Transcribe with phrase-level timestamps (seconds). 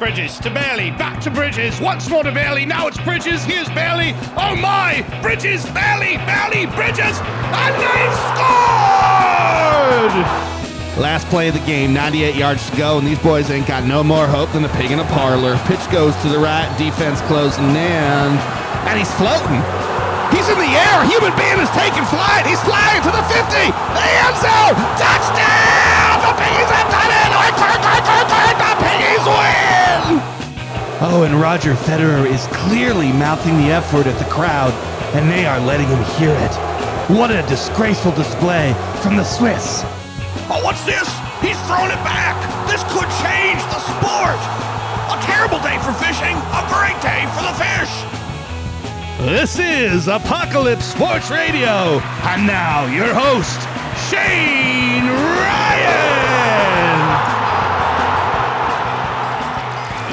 [0.00, 2.64] Bridges to Bailey, back to Bridges, once more to Bailey.
[2.64, 3.44] Now it's Bridges.
[3.44, 4.16] Here's Bailey.
[4.32, 5.04] Oh my!
[5.20, 8.56] Bridges, Bailey, Bailey, Bridges, and they've scored!
[10.96, 14.02] Last play of the game, 98 yards to go, and these boys ain't got no
[14.02, 15.60] more hope than a pig in a parlor.
[15.68, 17.76] Pitch goes to the right, defense closing in,
[18.88, 19.60] and he's floating.
[20.32, 21.04] He's in the air.
[21.12, 22.48] Human being is taking flight.
[22.48, 24.80] He's flying to the 50, the end zone.
[24.96, 26.24] Touchdown!
[26.24, 26.99] The Piggies have done it.
[31.02, 34.70] Oh, and Roger Federer is clearly mouthing the F word at the crowd,
[35.16, 36.52] and they are letting him hear it.
[37.08, 39.80] What a disgraceful display from the Swiss.
[40.52, 41.08] Oh, what's this?
[41.40, 42.36] He's throwing it back.
[42.68, 44.36] This could change the sport.
[45.08, 47.92] A terrible day for fishing, a great day for the fish.
[49.24, 51.96] This is Apocalypse Sports Radio.
[52.28, 53.56] And now, your host,
[54.12, 56.79] Shane Ryan.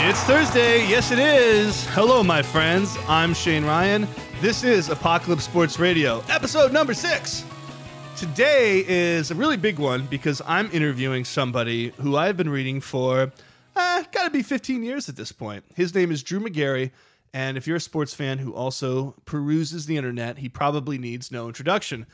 [0.10, 0.88] It's Thursday.
[0.88, 1.86] Yes, it is.
[1.88, 2.98] Hello, my friends.
[3.10, 4.08] I'm Shane Ryan.
[4.40, 7.44] This is Apocalypse Sports Radio, episode number six.
[8.16, 13.34] Today is a really big one because I'm interviewing somebody who I've been reading for,
[13.76, 15.66] uh, gotta be 15 years at this point.
[15.76, 16.94] His name is Drew Magary.
[17.34, 21.48] and if you're a sports fan who also peruses the internet, he probably needs no
[21.48, 22.06] introduction.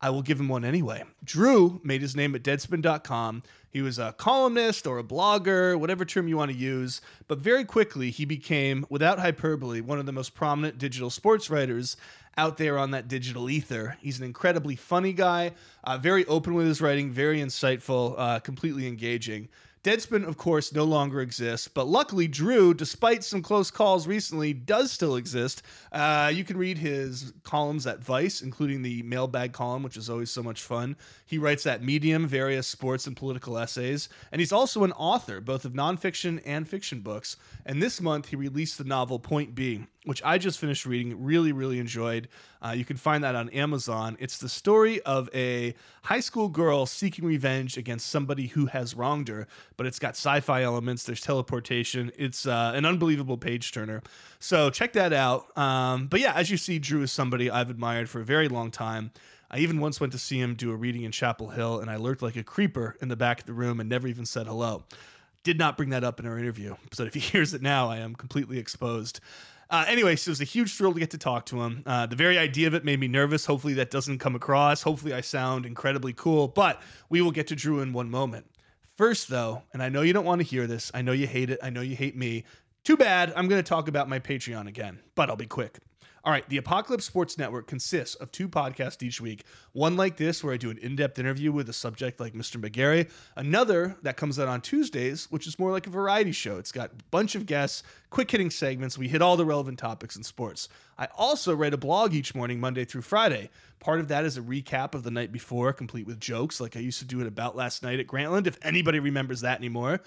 [0.00, 1.04] I will give him one anyway.
[1.24, 3.44] Drew made his name at deadspin.com.
[3.76, 7.62] He was a columnist or a blogger, whatever term you want to use, but very
[7.62, 11.98] quickly he became, without hyperbole, one of the most prominent digital sports writers
[12.38, 13.98] out there on that digital ether.
[14.00, 15.52] He's an incredibly funny guy,
[15.84, 19.50] uh, very open with his writing, very insightful, uh, completely engaging.
[19.86, 24.90] Deadspin, of course, no longer exists, but luckily, Drew, despite some close calls recently, does
[24.90, 25.62] still exist.
[25.92, 30.28] Uh, you can read his columns at Vice, including the mailbag column, which is always
[30.28, 30.96] so much fun.
[31.24, 35.64] He writes at Medium various sports and political essays, and he's also an author, both
[35.64, 37.36] of nonfiction and fiction books.
[37.64, 41.50] And this month, he released the novel Point B, which I just finished reading, really,
[41.50, 42.28] really enjoyed.
[42.62, 44.16] Uh, you can find that on Amazon.
[44.20, 49.26] It's the story of a high school girl seeking revenge against somebody who has wronged
[49.26, 52.12] her, but it's got sci fi elements, there's teleportation.
[52.16, 54.00] It's uh, an unbelievable page turner.
[54.38, 55.56] So check that out.
[55.58, 58.70] Um, but yeah, as you see, Drew is somebody I've admired for a very long
[58.70, 59.10] time.
[59.50, 61.96] I even once went to see him do a reading in Chapel Hill, and I
[61.96, 64.84] lurked like a creeper in the back of the room and never even said hello.
[65.42, 67.98] Did not bring that up in our interview, so if he hears it now, I
[67.98, 69.18] am completely exposed.
[69.68, 71.82] Uh, anyway, so it was a huge thrill to get to talk to him.
[71.86, 73.46] Uh, the very idea of it made me nervous.
[73.46, 74.82] Hopefully, that doesn't come across.
[74.82, 78.46] Hopefully, I sound incredibly cool, but we will get to Drew in one moment.
[78.96, 81.50] First, though, and I know you don't want to hear this, I know you hate
[81.50, 82.44] it, I know you hate me.
[82.82, 85.80] Too bad, I'm going to talk about my Patreon again, but I'll be quick.
[86.26, 89.44] All right, the Apocalypse Sports Network consists of two podcasts each week.
[89.74, 92.60] One like this, where I do an in depth interview with a subject like Mr.
[92.60, 93.06] Magary.
[93.36, 96.56] Another that comes out on Tuesdays, which is more like a variety show.
[96.58, 98.98] It's got a bunch of guests, quick hitting segments.
[98.98, 100.68] We hit all the relevant topics in sports.
[100.98, 103.48] I also write a blog each morning, Monday through Friday.
[103.78, 106.80] Part of that is a recap of the night before, complete with jokes, like I
[106.80, 110.00] used to do it about last night at Grantland, if anybody remembers that anymore.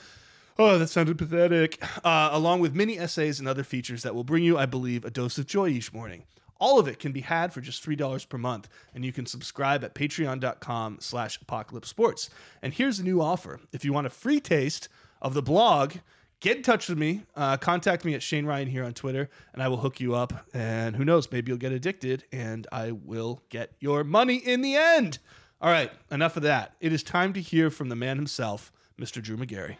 [0.61, 1.81] Oh, that sounded pathetic.
[2.03, 5.09] Uh, along with many essays and other features that will bring you, I believe, a
[5.09, 6.23] dose of joy each morning.
[6.59, 9.85] All of it can be had for just $3 per month, and you can subscribe
[9.85, 12.29] at patreon.com slash apocalypse sports.
[12.61, 13.61] And here's a new offer.
[13.71, 14.89] If you want a free taste
[15.21, 15.93] of the blog,
[16.41, 17.21] get in touch with me.
[17.37, 20.45] Uh, contact me at Shane Ryan here on Twitter, and I will hook you up.
[20.53, 24.75] And who knows, maybe you'll get addicted, and I will get your money in the
[24.75, 25.19] end.
[25.61, 26.75] All right, enough of that.
[26.81, 29.21] It is time to hear from the man himself, Mr.
[29.21, 29.77] Drew Magary.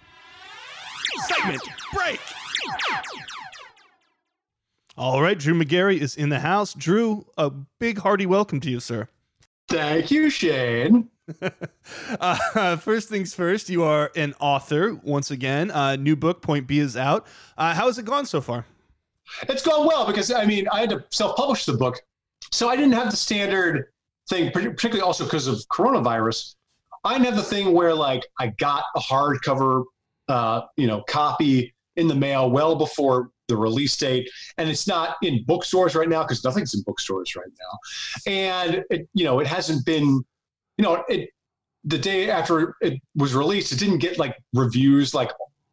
[1.28, 1.62] Segment
[1.94, 2.20] break.
[4.98, 6.74] All right, Drew Magary is in the house.
[6.74, 7.50] Drew, a
[7.80, 9.08] big hearty welcome to you, sir.
[9.70, 11.10] Thank you, Shane.
[12.20, 15.72] uh, first things first, you are an author once again.
[15.72, 17.28] Uh, new book, Point B, is out.
[17.58, 18.66] Uh, how has it gone so far?
[19.48, 22.02] It's gone well because I mean I had to self-publish the book,
[22.52, 23.92] so I didn't have the standard
[24.28, 26.56] thing, particularly also because of coronavirus.
[27.04, 29.84] I didn't have the thing where like I got a hardcover,
[30.30, 35.18] uh, you know, copy in the mail well before the release date, and it's not
[35.24, 39.48] in bookstores right now because nothing's in bookstores right now, and it, you know it
[39.48, 40.06] hasn't been,
[40.78, 41.30] you know, it
[41.86, 45.32] the day after it was released, it didn't get like reviews like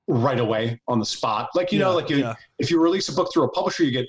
[0.08, 1.50] right away on the spot.
[1.54, 2.34] Like you Yeah, know, like you, yeah.
[2.58, 4.06] if you release a book through a publisher, you get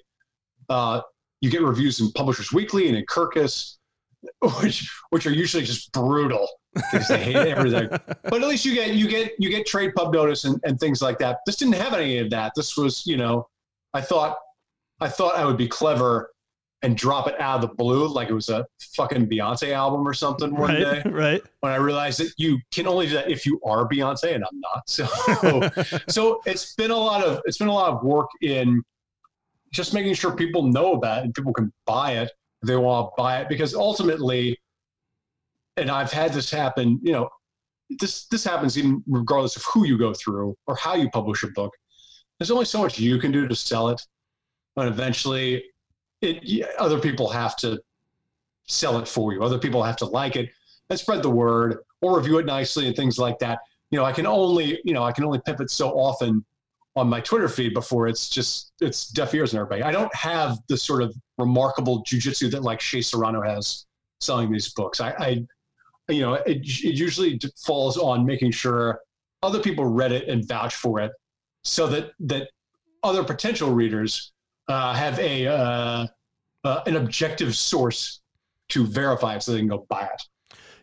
[0.69, 1.01] uh,
[1.41, 3.77] you get reviews in Publishers Weekly and in Kirkus,
[4.61, 6.47] which which are usually just brutal
[6.91, 7.89] because they hate everything.
[7.89, 11.01] But at least you get you get you get trade pub notice and, and things
[11.01, 11.39] like that.
[11.45, 12.53] This didn't have any of that.
[12.55, 13.47] This was you know,
[13.93, 14.37] I thought
[14.99, 16.31] I thought I would be clever
[16.83, 18.65] and drop it out of the blue like it was a
[18.95, 21.09] fucking Beyonce album or something one right, day.
[21.09, 21.41] Right.
[21.61, 24.59] When I realized that you can only do that if you are Beyonce and I'm
[24.59, 24.87] not.
[24.87, 25.07] So
[26.07, 28.83] so it's been a lot of it's been a lot of work in
[29.73, 32.31] just making sure people know about it and people can buy it
[32.61, 34.57] if they want to buy it because ultimately
[35.77, 37.29] and I've had this happen, you know,
[37.99, 41.47] this this happens even regardless of who you go through or how you publish a
[41.47, 41.73] book.
[42.37, 44.01] There's only so much you can do to sell it,
[44.75, 45.63] but eventually,
[46.21, 47.79] it other people have to
[48.67, 49.41] sell it for you.
[49.41, 50.49] Other people have to like it
[50.89, 53.59] and spread the word or review it nicely and things like that.
[53.91, 56.45] You know, I can only you know I can only pivot so often
[56.97, 59.83] on my Twitter feed before it's just it's deaf ears and everybody.
[59.83, 63.85] I don't have the sort of remarkable jujitsu that like Shea Serrano has
[64.19, 64.99] selling these books.
[64.99, 65.45] I, I
[66.09, 68.99] you know, it, it usually falls on making sure
[69.43, 71.11] other people read it and vouch for it,
[71.63, 72.49] so that that
[73.03, 74.31] other potential readers
[74.67, 76.07] uh, have a uh,
[76.63, 78.21] uh, an objective source
[78.69, 80.21] to verify it, so they can go buy it.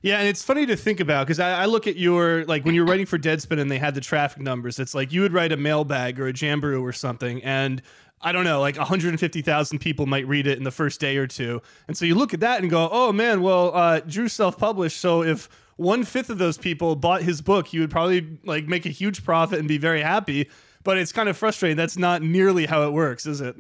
[0.03, 2.75] Yeah, and it's funny to think about because I, I, look at your like when
[2.75, 4.79] you're writing for Deadspin and they had the traffic numbers.
[4.79, 7.81] It's like you would write a mailbag or a Jamboroo or something, and
[8.21, 11.61] I don't know, like 150,000 people might read it in the first day or two.
[11.89, 14.99] And so you look at that and go, oh man, well, uh, Drew self published.
[14.99, 18.87] So if one fifth of those people bought his book, he would probably like make
[18.87, 20.49] a huge profit and be very happy.
[20.85, 21.77] But it's kind of frustrating.
[21.77, 23.57] That's not nearly how it works, is it?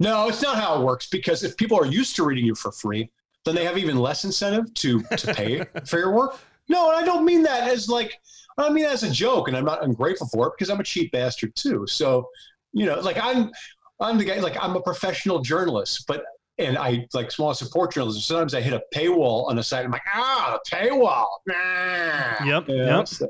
[0.00, 2.72] No, it's not how it works because if people are used to reading you for
[2.72, 3.10] free,
[3.44, 6.38] then they have even less incentive to to pay for your work.
[6.68, 8.20] No, and I don't mean that as like
[8.56, 11.12] I mean as a joke, and I'm not ungrateful for it because I'm a cheap
[11.12, 11.86] bastard too.
[11.86, 12.28] So
[12.72, 13.50] you know, like I'm,
[14.00, 16.24] I'm the guy, like I'm a professional journalist, but,
[16.58, 18.20] and I like small support journalism.
[18.20, 19.84] Sometimes I hit a paywall on a site.
[19.84, 21.28] I'm like, ah, the paywall.
[21.46, 22.44] Nah.
[22.44, 22.68] Yep.
[22.68, 22.98] You know?
[22.98, 23.08] Yep.
[23.08, 23.28] So,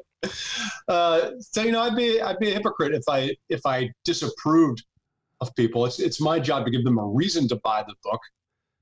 [0.89, 4.85] uh, so, you know, I'd be, I'd be a hypocrite if I, if I disapproved
[5.41, 5.87] of people.
[5.87, 8.21] It's, it's my job to give them a reason to buy the book.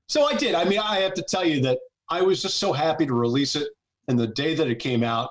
[0.07, 0.55] So I did.
[0.55, 1.79] I mean, I have to tell you that
[2.09, 3.69] I was just so happy to release it.
[4.07, 5.29] And the day that it came out,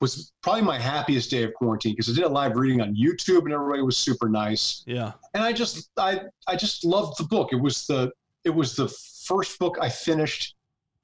[0.00, 3.44] was probably my happiest day of quarantine because I did a live reading on YouTube
[3.44, 4.84] and everybody was super nice.
[4.86, 5.12] Yeah.
[5.34, 7.48] And I just I I just loved the book.
[7.52, 8.12] It was the
[8.44, 8.88] it was the
[9.24, 10.54] first book I finished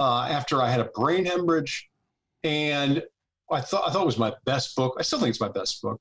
[0.01, 1.89] uh, after I had a brain hemorrhage,
[2.43, 3.03] and
[3.51, 4.97] I thought I thought it was my best book.
[4.99, 6.01] I still think it's my best book.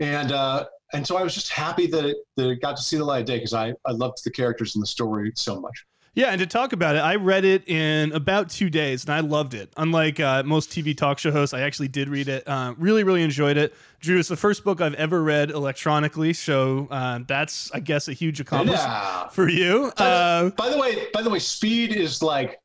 [0.00, 2.96] And uh, and so I was just happy that it, that it got to see
[2.96, 5.86] the light of day because I I loved the characters and the story so much.
[6.14, 9.20] Yeah, and to talk about it, I read it in about two days, and I
[9.20, 9.72] loved it.
[9.78, 12.46] Unlike uh, most TV talk show hosts, I actually did read it.
[12.46, 13.74] Uh, really, really enjoyed it.
[14.00, 18.12] Drew, it's the first book I've ever read electronically, so uh, that's, I guess, a
[18.12, 19.28] huge accomplishment yeah.
[19.28, 19.90] for you.
[19.96, 22.60] Uh, by the way, by the way, speed is like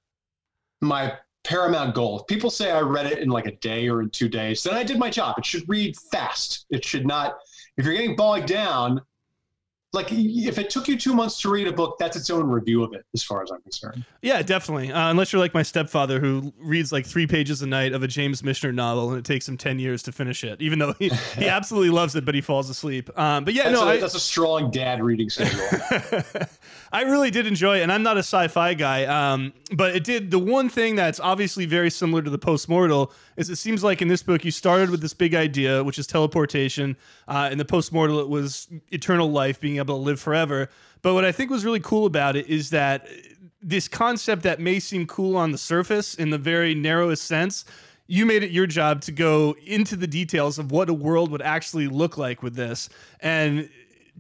[0.82, 1.14] my
[1.46, 2.24] paramount goal.
[2.24, 4.62] People say I read it in like a day or in two days.
[4.62, 5.36] Then I did my job.
[5.38, 6.66] It should read fast.
[6.70, 7.38] It should not.
[7.78, 9.02] If you're getting bogged down,
[9.94, 12.84] like if it took you two months to read a book, that's its own review
[12.84, 14.04] of it, as far as I'm concerned.
[14.22, 14.92] Yeah, definitely.
[14.92, 18.08] Uh, unless you're like my stepfather, who reads like three pages a night of a
[18.08, 21.10] James Michener novel, and it takes him ten years to finish it, even though he,
[21.38, 23.10] he absolutely loves it, but he falls asleep.
[23.18, 25.66] Um, but yeah, that's no, a, I, that's a strong dad reading schedule.
[26.92, 30.32] I really did enjoy it, and I'm not a sci-fi guy, um, but it did
[30.32, 34.08] the one thing that's obviously very similar to the postmortal is it seems like in
[34.08, 36.96] this book you started with this big idea, which is teleportation.
[37.28, 40.70] Uh, in the postmortal, it was eternal life, being able to live forever.
[41.02, 43.08] But what I think was really cool about it is that
[43.62, 47.66] this concept that may seem cool on the surface in the very narrowest sense
[48.08, 51.42] you made it your job to go into the details of what a world would
[51.42, 52.90] actually look like with this.
[53.20, 53.70] And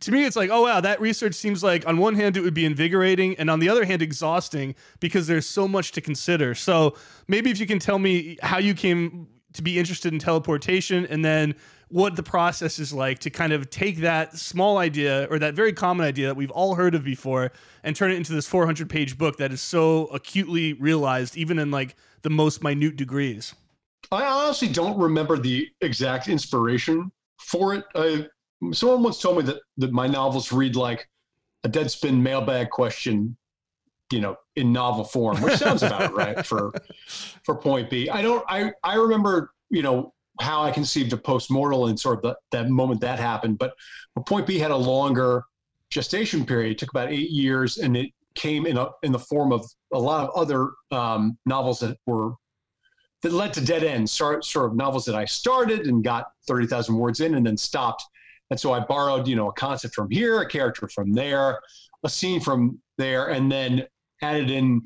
[0.01, 2.53] to me, it's like, oh, wow, that research seems like on one hand, it would
[2.53, 6.53] be invigorating, and on the other hand, exhausting because there's so much to consider.
[6.55, 6.95] So
[7.27, 11.25] maybe if you can tell me how you came to be interested in teleportation and
[11.25, 11.55] then
[11.89, 15.73] what the process is like to kind of take that small idea or that very
[15.73, 17.51] common idea that we've all heard of before
[17.83, 21.71] and turn it into this 400 page book that is so acutely realized, even in
[21.71, 23.55] like the most minute degrees.
[24.11, 27.85] I honestly don't remember the exact inspiration for it.
[27.95, 28.27] I,
[28.73, 31.07] someone once told me that, that my novels read like
[31.63, 33.35] a deadspin mailbag question
[34.11, 36.73] you know in novel form which sounds about right for
[37.43, 38.09] for point b.
[38.09, 42.21] I don't i i remember you know how i conceived a postmortal and sort of
[42.21, 43.73] the, that moment that happened but
[44.25, 45.43] point b had a longer
[45.89, 46.71] gestation period.
[46.71, 49.99] It took about eight years and it came in a in the form of a
[49.99, 52.33] lot of other um, novels that were
[53.23, 56.95] that led to dead ends sort, sort of novels that i started and got 30000
[56.95, 58.03] words in and then stopped
[58.49, 61.59] and so I borrowed, you know, a concept from here, a character from there,
[62.03, 63.85] a scene from there, and then
[64.21, 64.81] added in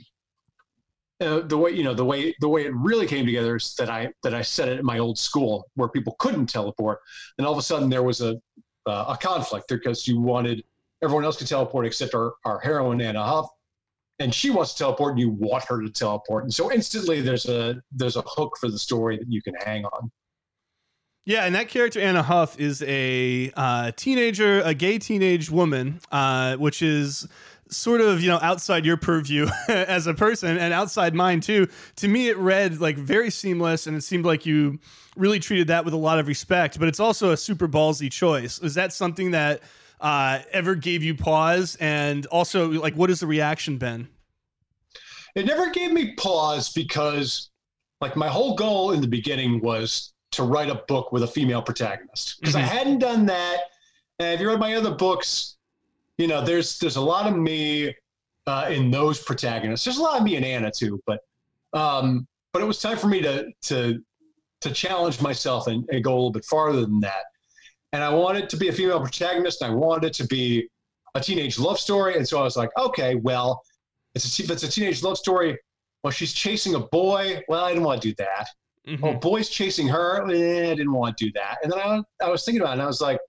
[1.21, 3.89] uh, the way you know the way the way it really came together is that
[3.89, 6.99] I that I set it at my old school where people couldn't teleport,
[7.37, 8.41] and all of a sudden there was a
[8.87, 10.63] uh, a conflict because you wanted
[11.03, 13.47] everyone else can teleport except our, our heroine Anna Huff,
[14.19, 17.45] and she wants to teleport, and you want her to teleport, and so instantly there's
[17.45, 20.11] a there's a hook for the story that you can hang on.
[21.23, 26.55] Yeah, and that character Anna Huff is a uh, teenager, a gay teenage woman, uh,
[26.55, 27.27] which is
[27.71, 31.67] sort of you know outside your purview as a person and outside mine too.
[31.97, 34.79] To me it read like very seamless and it seemed like you
[35.15, 38.59] really treated that with a lot of respect but it's also a super ballsy choice.
[38.59, 39.61] Is that something that
[40.01, 41.77] uh, ever gave you pause?
[41.79, 44.09] And also like what has the reaction been?
[45.35, 47.51] It never gave me pause because
[48.01, 51.61] like my whole goal in the beginning was to write a book with a female
[51.61, 52.63] protagonist because mm-hmm.
[52.63, 53.57] i hadn't done that
[54.19, 55.57] and if you read my other books
[56.21, 57.95] you know, there's there's a lot of me
[58.45, 59.85] uh, in those protagonists.
[59.85, 61.21] There's a lot of me in Anna too, but
[61.73, 64.00] um, but it was time for me to to
[64.61, 67.23] to challenge myself and, and go a little bit farther than that.
[67.93, 69.63] And I wanted to be a female protagonist.
[69.63, 70.69] And I wanted it to be
[71.15, 72.15] a teenage love story.
[72.15, 73.63] And so I was like, okay, well,
[74.13, 75.57] it's a, if it's a teenage love story,
[76.03, 77.41] well, she's chasing a boy.
[77.47, 78.47] Well, I didn't want to do that.
[78.88, 79.03] Mm-hmm.
[79.03, 80.27] Oh, boy's chasing her.
[80.31, 81.57] Eh, I didn't want to do that.
[81.63, 83.19] And then I, I was thinking about it and I was like,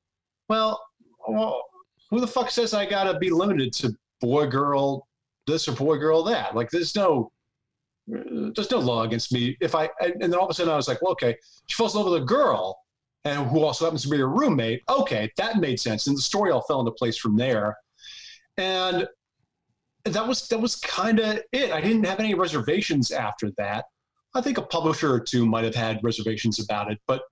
[0.48, 0.82] well,
[1.28, 1.62] well
[2.10, 5.06] who the fuck says I gotta be limited to boy girl
[5.46, 6.54] this or boy girl that?
[6.54, 7.30] Like there's no
[8.06, 9.56] there's no law against me.
[9.60, 11.94] If I and then all of a sudden I was like, well, okay, she falls
[11.94, 12.78] in love with a girl
[13.24, 14.82] and who also happens to be her roommate.
[14.88, 16.06] Okay, that made sense.
[16.06, 17.76] And the story all fell into place from there.
[18.56, 19.06] And
[20.04, 21.72] that was that was kind of it.
[21.72, 23.84] I didn't have any reservations after that.
[24.34, 27.22] I think a publisher or two might have had reservations about it, but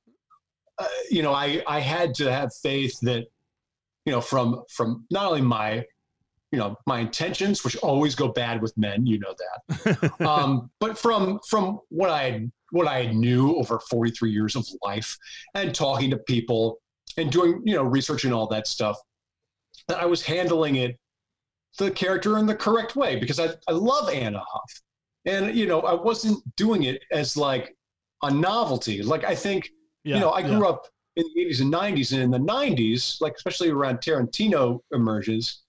[0.78, 3.26] uh, you know, I I had to have faith that
[4.04, 5.84] you know, from from not only my,
[6.52, 9.34] you know, my intentions, which always go bad with men, you know
[9.68, 15.16] that, um, but from from what I what I knew over 43 years of life
[15.54, 16.80] and talking to people
[17.16, 18.98] and doing you know research and all that stuff,
[19.88, 20.98] that I was handling it
[21.78, 24.82] the character in the correct way because I, I love Anna Huff.
[25.26, 27.76] And you know, I wasn't doing it as like
[28.22, 29.02] a novelty.
[29.02, 29.70] Like I think,
[30.04, 30.70] yeah, you know, I grew yeah.
[30.70, 30.86] up
[31.16, 32.12] in the 80s and 90s.
[32.12, 35.62] And in the 90s, like especially around Tarantino emerges,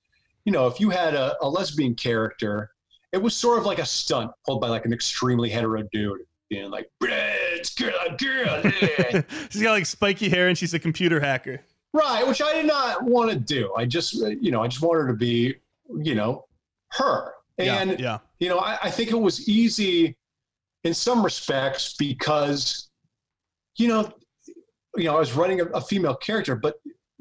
[0.46, 2.72] you know, if you had a, a lesbian character,
[3.12, 6.22] it was sort of like a stunt pulled by like an extremely hetero dude.
[6.50, 8.62] You know, like, it's girl, girl.
[8.82, 9.22] Yeah.
[9.50, 11.62] she's got like spiky hair and she's a computer hacker.
[11.94, 13.74] Right, which I did not want to do.
[13.76, 15.56] I just, uh, you know, I just wanted her to be,
[16.02, 16.46] you know,
[16.92, 17.34] her.
[17.58, 18.18] And, yeah, yeah.
[18.40, 20.18] you know, I, I think it was easy
[20.84, 22.90] in some respects because,
[23.78, 24.12] you know,
[24.96, 26.76] you know, I was running a, a female character, but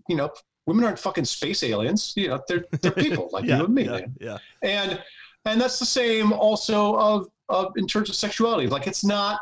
[0.08, 0.30] you know,
[0.66, 2.12] women aren't fucking space aliens.
[2.16, 3.84] You know, they're they're people like yeah, you and me.
[3.84, 4.38] Yeah, yeah.
[4.62, 5.02] And
[5.44, 8.66] and that's the same also of of in terms of sexuality.
[8.66, 9.40] Like it's not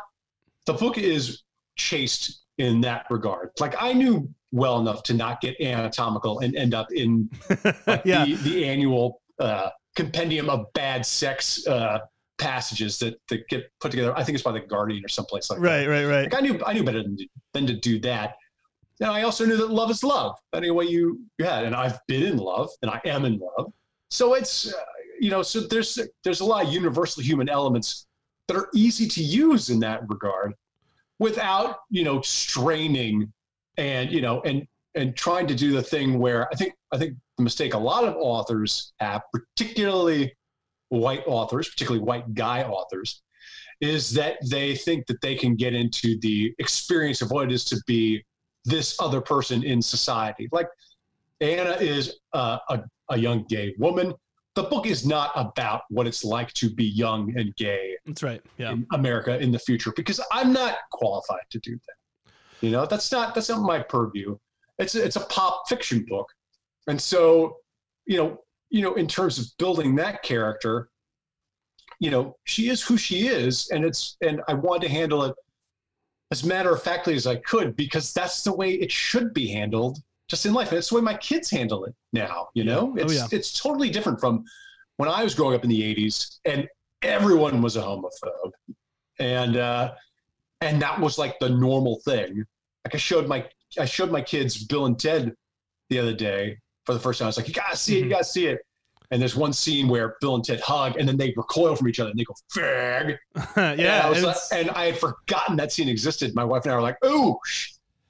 [0.65, 1.43] the book is
[1.75, 3.51] chaste in that regard.
[3.59, 7.29] Like I knew well enough to not get anatomical and end up in
[7.87, 8.25] like, yeah.
[8.25, 9.69] the, the annual uh,
[9.99, 11.99] compendium of bad sex uh,
[12.37, 14.17] passages that, that get put together.
[14.17, 15.89] I think it's by the Guardian or someplace like right, that.
[15.89, 16.31] Right, right, right.
[16.31, 17.17] Like I knew I knew better than,
[17.53, 18.35] than to do that.
[19.01, 20.37] And I also knew that love is love.
[20.53, 23.73] Any way you you had, and I've been in love, and I am in love.
[24.09, 24.77] So it's uh,
[25.19, 28.07] you know, so there's there's a lot of universal human elements
[28.47, 30.53] that are easy to use in that regard,
[31.19, 33.31] without you know straining
[33.77, 34.65] and you know and
[34.95, 38.03] and trying to do the thing where I think I think the mistake a lot
[38.03, 40.35] of authors have, particularly
[40.89, 43.23] white authors, particularly white guy authors,
[43.81, 47.63] is that they think that they can get into the experience of what it is
[47.65, 48.23] to be
[48.65, 50.49] this other person in society.
[50.51, 50.67] Like
[51.39, 54.13] Anna is uh, a, a young gay woman.
[54.55, 57.95] The book is not about what it's like to be young and gay.
[58.05, 58.41] That's right.
[58.57, 58.71] Yeah.
[58.71, 62.31] In America in the future, because I'm not qualified to do that.
[62.59, 64.37] You know, that's not that's not my purview.
[64.79, 66.27] It's it's a pop fiction book,
[66.89, 67.57] and so
[68.05, 70.89] you know you know, in terms of building that character,
[71.99, 75.35] you know, she is who she is, and it's and I wanted to handle it
[76.31, 79.99] as matter of factly as I could because that's the way it should be handled
[80.27, 80.69] just in life.
[80.69, 82.49] And it's the way my kids handle it now.
[82.53, 83.27] You know, oh, it's yeah.
[83.31, 84.45] it's totally different from
[84.97, 86.67] when I was growing up in the '80s, and
[87.01, 88.51] everyone was a homophobe,
[89.19, 89.93] and uh,
[90.61, 92.45] and that was like the normal thing.
[92.85, 93.45] Like I showed my
[93.79, 95.35] I showed my kids Bill and Ted
[95.89, 97.27] the other day, for the first time.
[97.27, 98.11] I was like, you gotta see it, you mm-hmm.
[98.11, 98.61] gotta see it.
[99.11, 101.99] And there's one scene where Bill and Ted hug, and then they recoil from each
[101.99, 103.17] other, and they go fag.
[103.77, 106.33] yeah, and I, like, and I had forgotten that scene existed.
[106.35, 107.39] My wife and I were like, "Oh,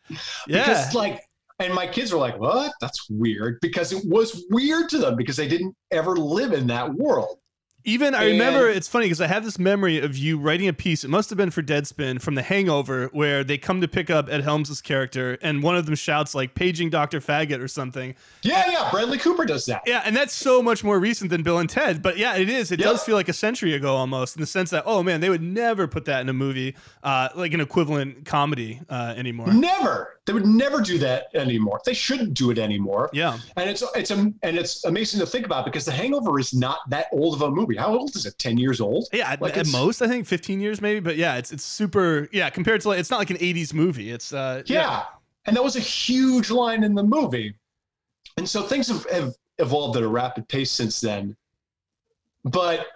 [0.10, 0.18] yeah,"
[0.48, 1.22] because like,
[1.60, 2.74] and my kids were like, "What?
[2.82, 6.94] That's weird," because it was weird to them because they didn't ever live in that
[6.94, 7.38] world.
[7.86, 10.74] Even I And- remember it's funny because I have this memory of you writing a
[10.74, 11.04] piece.
[11.04, 14.28] It must have been for Deadspin from The Hangover, where they come to pick up
[14.30, 18.16] Ed Helms' character, and one of them shouts like "paging Doctor Faggot" or something.
[18.42, 18.90] Yeah, yeah.
[18.92, 19.82] Bradley Cooper does that.
[19.88, 22.02] Yeah, and that's so much more recent than Bill and Ted.
[22.02, 22.72] But yeah, it is.
[22.72, 22.88] It Yeah.
[22.88, 25.42] does feel like a century ago almost, in the sense that oh man, they would
[25.42, 29.54] never put that in a movie, uh, like an equivalent comedy uh, anymore.
[29.54, 30.18] Never.
[30.26, 31.80] They would never do that anymore.
[31.86, 33.10] They shouldn't do it anymore.
[33.14, 36.54] Yeah, And it's it's um, and it's amazing to think about because The Hangover is
[36.54, 37.69] not that old of a movie.
[37.78, 38.38] How old is it?
[38.38, 39.08] Ten years old?
[39.14, 39.32] yeah.
[39.32, 41.00] At, Like at it's- most, I think 15 years maybe.
[41.00, 42.28] But yeah, it's it's super.
[42.32, 44.12] Yeah, compared to like it's not like an 80s movie.
[44.12, 45.04] It's uh, Yeah.
[45.46, 47.56] And that was a huge line in the movie.
[48.38, 51.36] And so things have, have evolved at a rapid pace since then.
[52.46, 52.88] But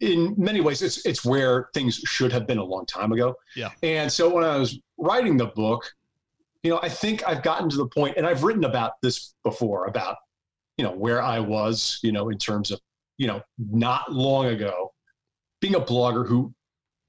[0.00, 3.34] in many ways, it's it's where things should have been a long time ago.
[3.56, 3.70] Yeah.
[3.82, 5.92] And so when I was writing the book,
[6.62, 9.86] you know, I think I've gotten to the point, and I've written about this before
[9.86, 10.16] about,
[10.76, 12.80] you know, where I was, you know, in terms of,
[13.18, 14.92] you know, not long ago,
[15.60, 16.54] being a blogger who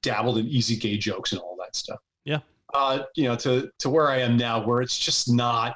[0.01, 2.39] dabbled in easy gay jokes and all that stuff Yeah.
[2.73, 5.75] uh, you know, to to where I am now, where it's just not.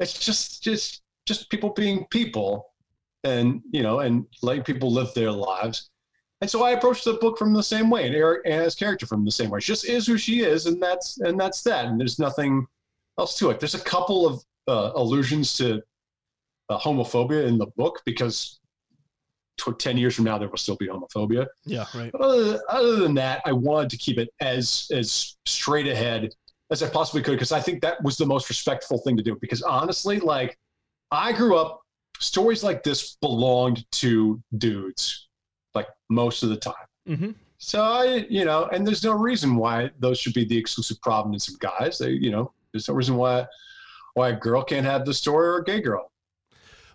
[0.00, 2.66] It's just just just people being people,
[3.24, 5.90] and you know, and letting people live their lives.
[6.42, 9.24] And so I approached the book from the same way, and Eric Anna's character from
[9.24, 9.60] the same way.
[9.60, 11.86] She just is who she is, and that's and that's that.
[11.86, 12.66] And there's nothing
[13.18, 13.58] else to it.
[13.58, 15.80] There's a couple of uh, allusions to
[16.68, 18.60] uh, homophobia in the book because
[19.56, 21.46] tw- ten years from now there will still be homophobia.
[21.64, 22.10] yeah, right.
[22.12, 26.30] But other, other than that, I wanted to keep it as as straight ahead
[26.70, 29.36] as I possibly could because I think that was the most respectful thing to do.
[29.40, 30.58] Because honestly, like
[31.10, 31.80] I grew up,
[32.18, 35.28] stories like this belonged to dudes,
[35.74, 36.74] like most of the time.
[37.06, 41.00] hmm So I, you know, and there's no reason why those should be the exclusive
[41.02, 41.98] provenance of guys.
[41.98, 43.46] They, you know, there's no reason why
[44.14, 46.10] why a girl can't have the story or a gay girl.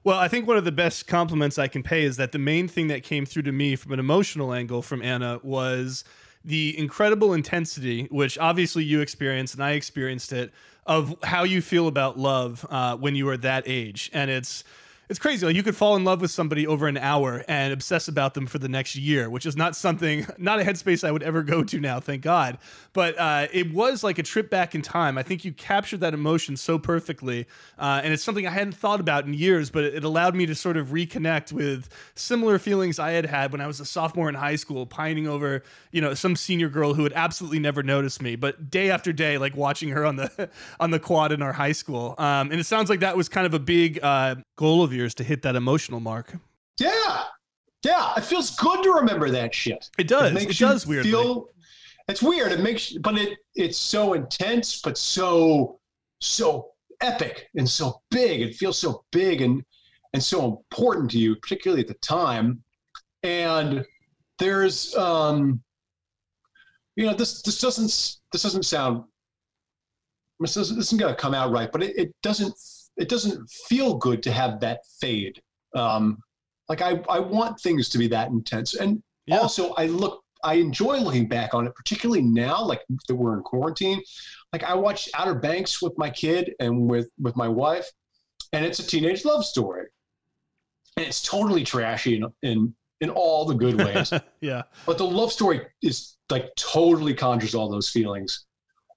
[0.03, 2.67] Well, I think one of the best compliments I can pay is that the main
[2.67, 6.03] thing that came through to me from an emotional angle from Anna was
[6.43, 10.51] the incredible intensity, which obviously you experienced and I experienced it,
[10.87, 14.09] of how you feel about love uh, when you are that age.
[14.11, 14.63] And it's
[15.11, 15.45] it's crazy.
[15.45, 18.47] Like you could fall in love with somebody over an hour and obsess about them
[18.47, 21.65] for the next year, which is not something, not a headspace I would ever go
[21.65, 22.57] to now, thank God.
[22.93, 25.17] But uh, it was like a trip back in time.
[25.17, 27.45] I think you captured that emotion so perfectly,
[27.77, 29.69] uh, and it's something I hadn't thought about in years.
[29.69, 33.59] But it allowed me to sort of reconnect with similar feelings I had had when
[33.59, 37.03] I was a sophomore in high school, pining over you know some senior girl who
[37.03, 40.91] had absolutely never noticed me, but day after day, like watching her on the on
[40.91, 42.15] the quad in our high school.
[42.17, 45.00] Um, and it sounds like that was kind of a big uh, goal of yours
[45.09, 46.33] to hit that emotional mark.
[46.79, 47.23] Yeah,
[47.83, 49.89] yeah, it feels good to remember that shit.
[49.97, 50.31] It does.
[50.31, 51.11] It, makes you does weirdly.
[51.11, 51.47] Feel,
[52.07, 52.51] it's weird.
[52.51, 55.79] It makes, but it it's so intense, but so
[56.19, 56.69] so
[57.01, 58.41] epic and so big.
[58.41, 59.63] It feels so big and
[60.13, 62.63] and so important to you, particularly at the time.
[63.23, 63.85] And
[64.39, 65.61] there's, um,
[66.95, 67.87] you know, this this doesn't
[68.31, 69.03] this doesn't sound
[70.39, 72.53] this isn't, this isn't going to come out right, but it, it doesn't
[72.97, 75.41] it doesn't feel good to have that fade.
[75.75, 76.17] Um,
[76.69, 79.39] like I I want things to be that intense, and Yeah.
[79.39, 83.43] also I look I enjoy looking back on it, particularly now, like that we're in
[83.43, 84.01] quarantine.
[84.53, 87.89] Like I watched Outer Banks with my kid and with with my wife,
[88.53, 89.87] and it's a teenage love story,
[90.97, 94.11] and it's totally trashy in in, in all the good ways.
[94.41, 94.63] yeah.
[94.85, 98.45] but the love story is like totally conjures all those feelings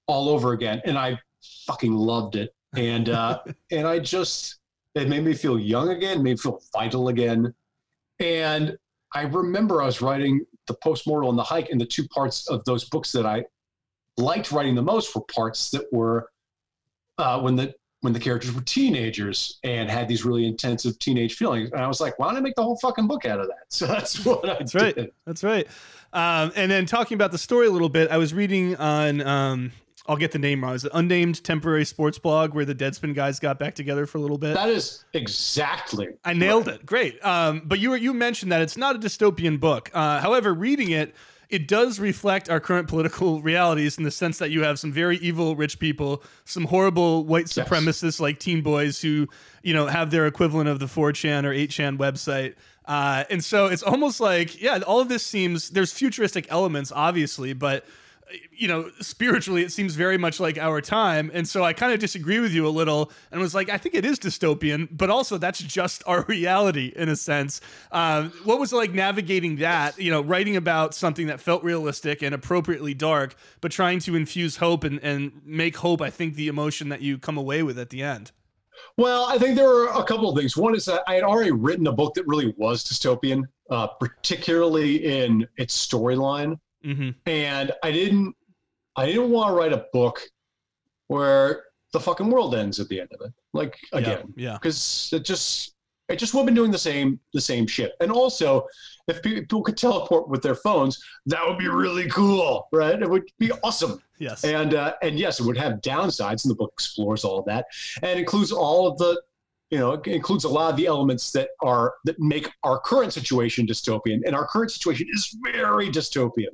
[0.07, 1.19] all over again, and I
[1.67, 2.51] fucking loved it.
[2.77, 4.57] And uh, and I just
[4.95, 7.53] it made me feel young again, made me feel vital again.
[8.19, 8.77] And
[9.13, 12.63] I remember I was writing the postmortal and the hike, and the two parts of
[12.65, 13.43] those books that I
[14.17, 16.29] liked writing the most were parts that were
[17.17, 21.71] uh, when the when the characters were teenagers and had these really intensive teenage feelings.
[21.71, 23.55] And I was like, why don't I make the whole fucking book out of that?
[23.69, 24.97] So that's what I That's did.
[24.97, 25.13] right.
[25.25, 25.67] That's right.
[26.13, 29.21] Um, and then talking about the story a little bit, I was reading on.
[29.21, 29.71] Um,
[30.07, 30.75] I'll get the name wrong.
[30.75, 34.21] Is it unnamed temporary sports blog where the Deadspin guys got back together for a
[34.21, 34.53] little bit?
[34.53, 36.09] That is exactly.
[36.23, 36.85] I nailed it.
[36.85, 37.23] Great.
[37.25, 39.89] Um, but you were, you mentioned that it's not a dystopian book.
[39.93, 41.15] Uh, however, reading it,
[41.49, 45.17] it does reflect our current political realities in the sense that you have some very
[45.17, 47.67] evil rich people, some horrible white Yes.
[47.67, 49.27] supremacists like teen boys who,
[49.63, 52.55] you know, have their equivalent of the 4chan or 8chan website.
[52.85, 57.53] Uh, and so it's almost like, yeah, all of this seems, there's futuristic elements, obviously,
[57.53, 57.85] but
[58.51, 61.29] you know, spiritually, it seems very much like our time.
[61.33, 63.95] And so I kind of disagree with you a little and was like, I think
[63.95, 67.61] it is dystopian, but also that's just our reality in a sense.
[67.91, 72.21] Um, what was it like navigating that, you know, writing about something that felt realistic
[72.21, 76.47] and appropriately dark, but trying to infuse hope and, and make hope, I think, the
[76.47, 78.31] emotion that you come away with at the end?
[78.97, 80.57] Well, I think there were a couple of things.
[80.57, 85.05] One is that I had already written a book that really was dystopian, uh, particularly
[85.05, 87.09] in its storyline, Mm-hmm.
[87.25, 88.35] and I didn't,
[88.95, 90.21] I didn't want to write a book
[91.07, 93.33] where the fucking world ends at the end of it.
[93.53, 94.53] Like again, Yeah.
[94.53, 95.73] because it just
[96.07, 97.93] it just would have been doing the same the same shit.
[97.99, 98.65] And also,
[99.07, 103.01] if people could teleport with their phones, that would be really cool, right?
[103.01, 103.99] It would be awesome.
[104.19, 104.43] Yes.
[104.43, 107.65] And uh, and yes, it would have downsides, and the book explores all of that,
[108.03, 109.19] and includes all of the,
[109.71, 113.65] you know, includes a lot of the elements that are that make our current situation
[113.65, 116.53] dystopian, and our current situation is very dystopian.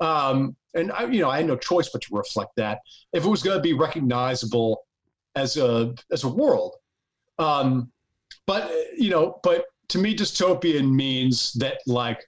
[0.00, 2.78] Um, and I, you know, I had no choice but to reflect that
[3.12, 4.84] if it was going to be recognizable
[5.36, 6.76] as a as a world.
[7.38, 7.90] Um,
[8.46, 12.24] but you know, but to me, dystopian means that like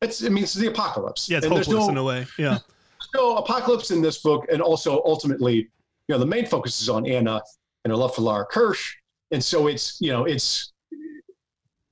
[0.00, 1.28] it's it means the apocalypse.
[1.28, 2.26] yeah, it's And hopeless no- in a way.
[2.38, 2.58] Yeah.
[3.14, 5.68] no apocalypse in this book, and also ultimately, you
[6.08, 7.40] know, the main focus is on Anna
[7.84, 8.96] and her love for Lara Kirsch,
[9.30, 10.72] and so it's you know it's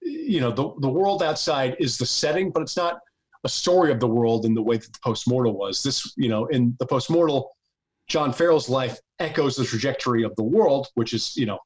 [0.00, 3.00] you know the the world outside is the setting, but it's not
[3.44, 5.82] a story of the world in the way that the postmortal was.
[5.82, 7.48] This you know in the postmortal,
[8.08, 11.58] John Farrell's life echoes the trajectory of the world, which is you know.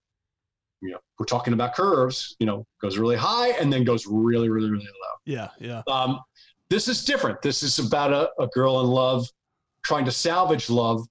[0.85, 2.35] You know, we're talking about curves.
[2.41, 5.15] You know, goes really high and then goes really, really, really low.
[5.25, 5.49] Yeah.
[5.61, 5.83] Yeah.
[5.87, 6.19] Um,
[6.71, 7.41] this is different.
[7.41, 9.29] This is about a, a girl in love
[9.85, 11.07] trying to salvage love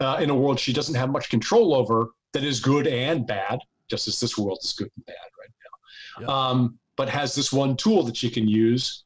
[0.00, 3.58] uh, in a world she doesn't have much control over that is good and bad,
[3.88, 6.26] just as this world is good and bad right now.
[6.26, 6.50] Yeah.
[6.50, 9.04] Um, but has this one tool that she can use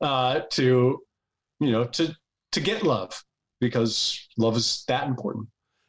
[0.00, 1.00] uh, to,
[1.60, 2.14] you know, to
[2.52, 3.22] to get love
[3.60, 5.48] because love is that important.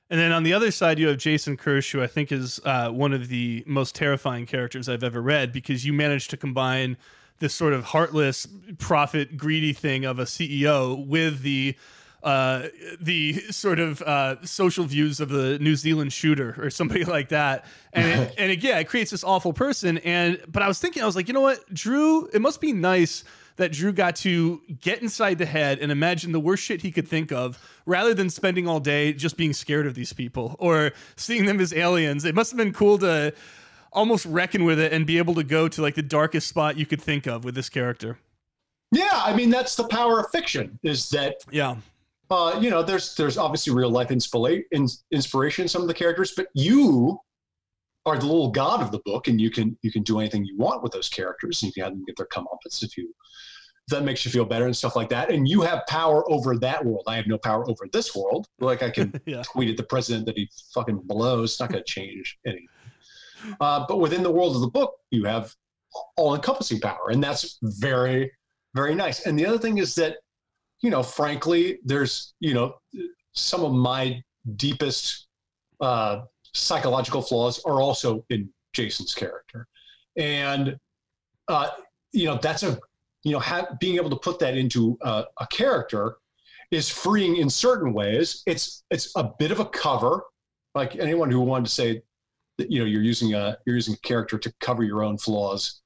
[0.10, 2.90] And then on the other side, you have Jason Kirsch, who I think is uh,
[2.90, 6.98] one of the most terrifying characters I've ever read because you managed to combine
[7.40, 8.46] this sort of heartless,
[8.78, 11.76] profit greedy thing of a CEO with the
[12.24, 12.68] uh,
[13.00, 17.66] the sort of uh, social views of the New Zealand shooter or somebody like that.
[17.94, 19.98] And it, and again, it creates this awful person.
[20.00, 22.74] And but I was thinking, I was like, you know what, Drew, it must be
[22.74, 23.24] nice
[23.62, 27.08] that Drew got to get inside the head and imagine the worst shit he could
[27.08, 31.46] think of rather than spending all day just being scared of these people or seeing
[31.46, 32.26] them as aliens.
[32.26, 33.34] It must have been cool to
[33.94, 36.86] almost reckon with it and be able to go to like the darkest spot you
[36.86, 38.18] could think of with this character.
[38.92, 41.76] Yeah, I mean that's the power of fiction is that Yeah.
[42.30, 45.94] uh, you know, there's there's obviously real life inspira- in, inspiration in some of the
[45.94, 47.20] characters, but you
[48.08, 50.58] are the little god of the book, and you can you can do anything you
[50.58, 53.14] want with those characters, and you can have them get their comeuppance if you
[53.90, 55.32] that makes you feel better and stuff like that.
[55.32, 57.04] And you have power over that world.
[57.08, 58.48] I have no power over this world.
[58.60, 59.44] Like I can Yeah.
[59.44, 61.52] tweet at the president that he fucking blows.
[61.52, 62.68] It's not going to change anything.
[63.60, 65.54] Uh, but within the world of the book, you have
[66.16, 68.32] all-encompassing power, and that's very,
[68.76, 69.26] very nice.
[69.26, 70.18] And the other thing is that,
[70.82, 72.76] you know, frankly, there's, you know,
[73.34, 74.24] some of my
[74.56, 75.28] deepest
[75.82, 76.22] uh,
[76.54, 79.68] psychological flaws are also in Jason's character,
[80.16, 80.78] and
[81.48, 81.70] uh,
[82.14, 82.80] you know, that's a,
[83.24, 86.18] you know, ha- being able to put that into a, a character
[86.72, 88.44] is freeing in certain ways.
[88.46, 90.24] It's it's a bit of a cover,
[90.74, 92.02] like anyone who wanted to say
[92.58, 95.82] that you know you're using a you're using a character to cover your own flaws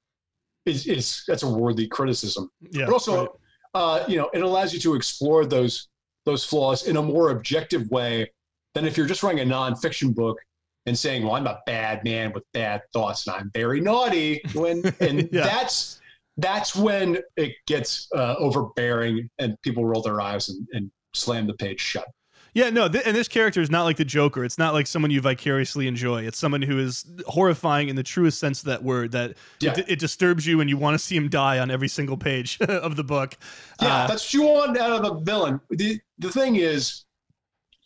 [0.66, 2.50] is is that's a worthy criticism.
[2.72, 2.86] Yeah.
[2.86, 3.30] But also, right.
[3.74, 5.90] uh, you know, it allows you to explore those
[6.26, 8.32] those flaws in a more objective way
[8.74, 10.38] than if you're just writing a nonfiction book
[10.86, 14.84] and saying, "Well, I'm a bad man with bad thoughts and I'm very naughty." When
[15.00, 15.44] and Yeah.
[15.44, 16.00] that's
[16.38, 21.54] that's when it gets uh, overbearing and people roll their eyes and, and slam the
[21.54, 22.08] page shut.
[22.54, 24.46] Yeah, no, th- and this character is not like the Joker.
[24.46, 26.24] It's not like someone you vicariously enjoy.
[26.24, 29.12] It's someone who is horrifying in the truest sense of that word.
[29.12, 29.78] That Yeah.
[29.78, 32.58] it, it disturbs you and you want to see him die on every single page
[32.62, 33.38] of the book.
[33.82, 35.60] Yeah, Uh, that's what you want out of a villain.
[35.70, 37.04] The the thing is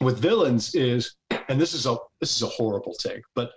[0.01, 1.15] with villains is,
[1.49, 3.49] and this is a this is a horrible take, but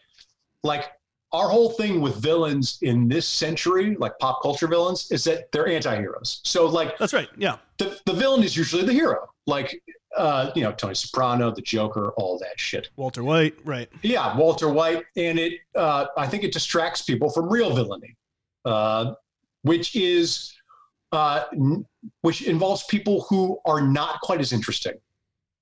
[0.65, 0.93] like
[1.33, 5.69] our whole thing with villains in this century, like pop culture villains, is that they're
[5.69, 6.41] anti-heroes.
[6.45, 7.29] So like that's right.
[7.37, 9.29] Yeah, the, the villain is usually the hero.
[9.47, 9.83] Like
[10.17, 12.91] uh, you know, Tony Soprano, the Joker, all that shit.
[12.97, 13.55] Walter White.
[13.65, 13.89] Right.
[14.03, 18.15] Yeah, Walter White, and it uh, I think it distracts people from real villainy,
[18.65, 19.15] uh,
[19.63, 20.55] which is
[21.13, 21.87] uh, n-
[22.21, 24.95] which involves people who are not quite as interesting,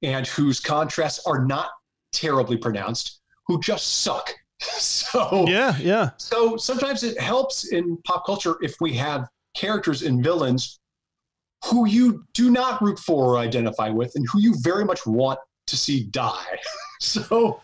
[0.02, 1.70] and whose contrasts are not
[2.12, 4.35] terribly pronounced, who just suck.
[4.79, 5.77] so Yeah.
[5.79, 6.11] Yeah.
[6.16, 10.79] so sometimes it helps in pop culture if we have characters and villains
[11.64, 15.38] who you do not root for or identify with, and who you very much want
[15.66, 16.59] to see die.
[17.01, 17.61] so,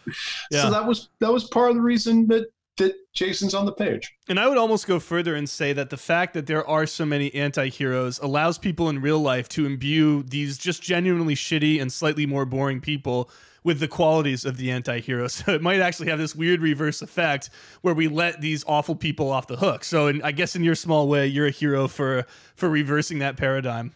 [0.50, 0.62] Yeah.
[0.62, 4.14] so that was that was part of the reason that that Jason's on the page.
[4.28, 7.04] And I would almost go further and say that the fact that there are so
[7.04, 11.92] many anti heroes allows people in real life to imbue these just genuinely shitty and
[11.92, 13.30] slightly more boring people
[13.66, 15.26] with the qualities of the anti hero.
[15.36, 17.50] So it might actually have this weird reverse effect
[17.82, 19.82] where we let these awful people off the hook.
[19.82, 23.36] So in, I guess in your small way, you're a hero for for reversing that
[23.36, 23.92] paradigm.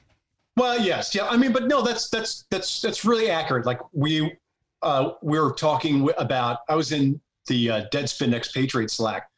[0.56, 1.28] Well, yes, yeah.
[1.28, 3.64] I mean, but no, that's that's that's that's really accurate.
[3.64, 4.36] Like we
[4.82, 6.58] uh, we were talking about.
[6.68, 9.28] I was in the uh, Deadspin Expatriate Slack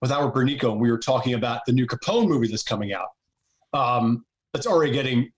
[0.00, 3.08] with Albert Burneko, and we were talking about the new Capone movie that's coming out.
[3.72, 5.30] Um, it's already getting,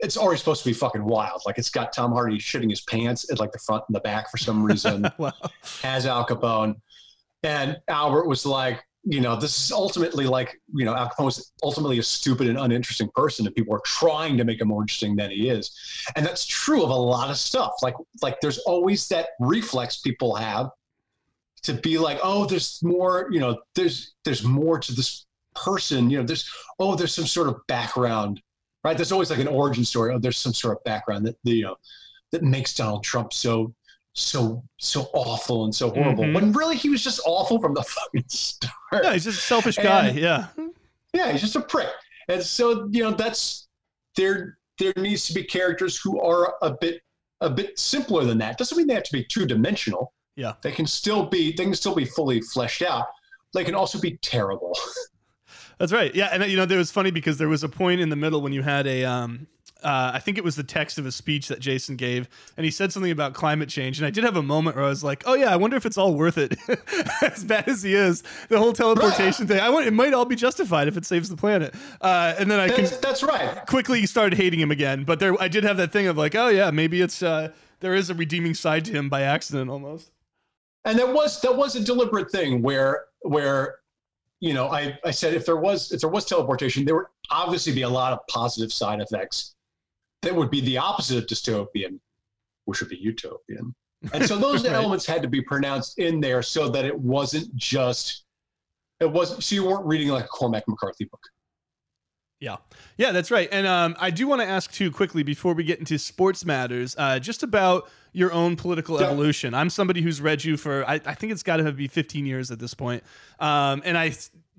[0.00, 1.42] it's already supposed to be fucking wild.
[1.44, 4.30] Like it's got Tom Hardy shitting his pants at like the front and the back
[4.30, 5.10] for some reason.
[5.18, 5.32] wow.
[5.82, 6.76] As Al Capone,
[7.42, 11.52] and Albert was like, you know, this is ultimately like, you know, Al Capone is
[11.62, 15.14] ultimately a stupid and uninteresting person, and people are trying to make him more interesting
[15.14, 15.76] than he is,
[16.16, 17.72] and that's true of a lot of stuff.
[17.82, 20.70] Like, like there's always that reflex people have
[21.64, 26.18] to be like, oh, there's more, you know, there's there's more to this person, you
[26.18, 26.48] know, there's
[26.78, 28.40] oh, there's some sort of background,
[28.84, 28.96] right?
[28.96, 30.12] There's always like an origin story.
[30.14, 31.76] Oh, there's some sort of background that you know
[32.32, 33.74] that makes Donald Trump so
[34.12, 36.24] so so awful and so horrible.
[36.24, 36.34] Mhm.
[36.34, 39.04] When really he was just awful from the fucking start.
[39.04, 40.10] Yeah, he's just a selfish guy.
[40.10, 40.46] Yeah.
[41.12, 41.88] Yeah, he's just a prick.
[42.28, 43.68] And so, you know, that's
[44.16, 47.00] there there needs to be characters who are a bit
[47.40, 48.58] a bit simpler than that.
[48.58, 50.12] Doesn't mean they have to be two dimensional.
[50.36, 50.54] Yeah.
[50.62, 53.06] They can still be they can still be fully fleshed out.
[53.52, 54.76] They can also be terrible.
[55.78, 56.14] That's right.
[56.14, 58.16] Yeah, and uh, you know, there was funny because there was a point in the
[58.16, 59.46] middle when you had a, um,
[59.82, 62.70] uh, I think it was the text of a speech that Jason gave, and he
[62.70, 65.24] said something about climate change, and I did have a moment where I was like,
[65.26, 66.56] oh yeah, I wonder if it's all worth it,
[67.22, 68.22] as bad as he is.
[68.48, 71.36] The whole teleportation thing, I want it might all be justified if it saves the
[71.36, 71.74] planet.
[72.00, 73.66] Uh, and then I can That's, that's right.
[73.66, 76.48] quickly started hating him again, but there, I did have that thing of like, oh
[76.48, 80.10] yeah, maybe it's uh, there is a redeeming side to him by accident almost.
[80.84, 83.76] And that was that was a deliberate thing where where
[84.40, 87.72] you know I, I said if there was if there was teleportation, there would obviously
[87.72, 89.54] be a lot of positive side effects
[90.22, 91.98] that would be the opposite of dystopian,
[92.66, 93.74] which would be utopian.
[94.12, 94.74] And so those Right.
[94.74, 98.24] elements had to be pronounced in there so that it wasn't just
[99.00, 101.20] it wasn't so you weren't reading like a Cormac McCarthy book.
[102.40, 102.56] Yeah,
[102.98, 103.48] yeah, that's right.
[103.50, 106.94] And um, I do want to ask too quickly before we get into sports matters,
[106.98, 109.08] uh, just about your own political Yeah.
[109.08, 109.52] evolution.
[109.52, 112.50] I'm somebody who's read you for I, I think it's got to be 15 years
[112.50, 113.02] at this point,
[113.38, 114.14] um, and I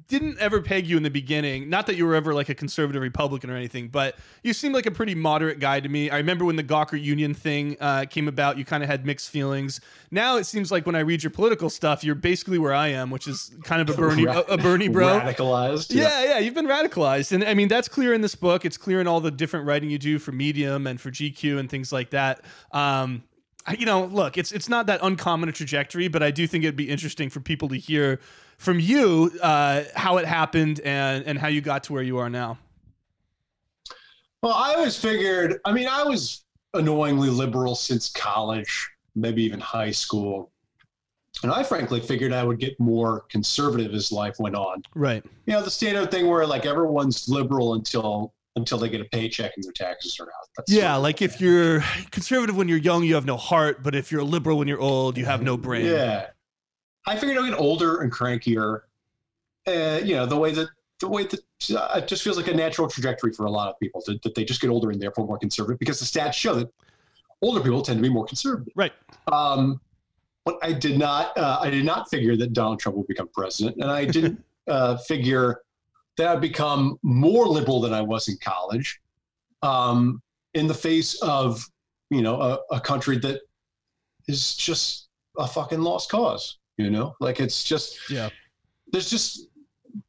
[0.08, 1.68] didn't ever peg you in the beginning.
[1.68, 4.86] Not that you were ever like a conservative Republican or anything, but you seemed like
[4.86, 6.12] a pretty moderate guy to me.
[6.12, 9.32] I remember when the Gawker Union thing uh, came about, you kind of had mixed
[9.32, 9.82] feelings.
[10.12, 13.10] Now it seems like when I read your political stuff, you're basically where I am,
[13.10, 15.08] which is kind of a Bernie a, a Bernie bro.
[15.22, 15.92] Radicalized.
[15.96, 17.32] Yeah, yeah, you've been radicalized.
[17.32, 18.64] And I mean, that's clear in this book.
[18.64, 21.68] It's clear in all the different writing you do for Medium and for GQ and
[21.68, 22.42] things like that.
[22.72, 23.24] Um,
[23.78, 26.76] you know, look, it's it's not that uncommon a trajectory, but I do think it'd
[26.76, 28.20] be interesting for people to hear
[28.58, 32.30] from you uh, how it happened and and how you got to where you are
[32.30, 32.58] now.
[34.42, 36.44] Well, I always figured, I mean, I was
[36.76, 40.52] annoyingly liberal since college, maybe even high school.
[41.42, 44.84] And I frankly figured I would get more conservative as life went on.
[44.94, 45.26] Right.
[45.48, 49.52] You know, the standard thing where like everyone's liberal until until they get a paycheck
[49.56, 50.48] and their taxes are out.
[50.56, 54.12] That's Yeah, like if you're conservative when you're young, you have no heart, but if
[54.12, 55.86] you're liberal when you're old, you have no brain.
[55.86, 56.28] Yeah.
[57.06, 58.82] I figured I'd get older and crankier.
[59.68, 61.40] Uh, you know, the way that the way that
[61.76, 64.34] uh, it just feels like a natural trajectory for a lot of people that, that
[64.34, 66.72] they just get older and therefore more conservative because the stats show that
[67.42, 68.72] older people tend to be more conservative.
[68.76, 68.94] Right.
[69.32, 69.82] Um,
[70.46, 71.38] but I did not.
[71.38, 74.98] Uh, I did not figure that Donald Trump would become president, and I didn't uh,
[74.98, 75.62] figure
[76.18, 79.00] that I've become more liberal than I was in college.
[79.62, 80.22] Um,
[80.54, 81.66] in the face of
[82.10, 83.42] you know a, a country that
[84.28, 86.58] is just a fucking lost cause.
[86.78, 88.30] You know, like it's just Yeah.
[88.92, 89.48] there's just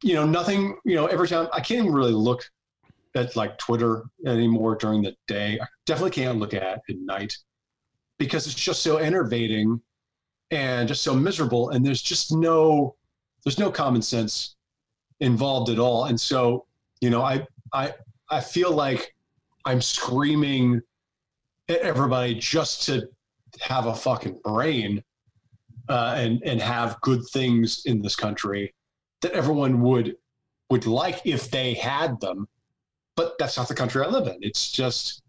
[0.03, 0.77] you know nothing.
[0.85, 2.49] You know, every time I can't even really look
[3.15, 5.59] at like Twitter anymore during the day.
[5.61, 7.35] I definitely can't look at it at night
[8.19, 9.81] because it's just so enervating
[10.51, 12.95] and just so miserable and there's just no
[13.43, 14.56] there's no common sense
[15.21, 16.05] involved at all.
[16.05, 16.67] And so
[17.01, 17.93] you know i i
[18.31, 19.15] i feel like
[19.65, 20.81] i'm screaming
[21.69, 23.09] at everybody just to
[23.61, 25.03] have a fucking brain
[25.89, 28.75] uh, and and have good things in this country
[29.23, 30.17] that everyone would
[30.71, 32.49] would like if they had them.
[33.15, 34.37] But that's not the country i live in.
[34.41, 35.23] It's just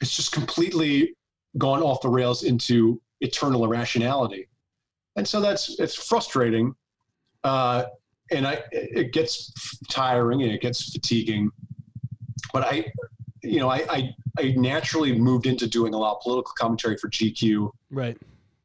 [0.00, 1.14] it's just completely
[1.58, 4.48] gone off the rails into eternal irrationality.
[5.16, 6.74] And so that's it's frustrating
[7.42, 7.84] uh,
[8.30, 9.52] and i it gets
[9.88, 11.50] tiring and it gets fatiguing
[12.52, 12.84] but i
[13.42, 17.08] you know I, I i naturally moved into doing a lot of political commentary for
[17.08, 18.16] gq Right.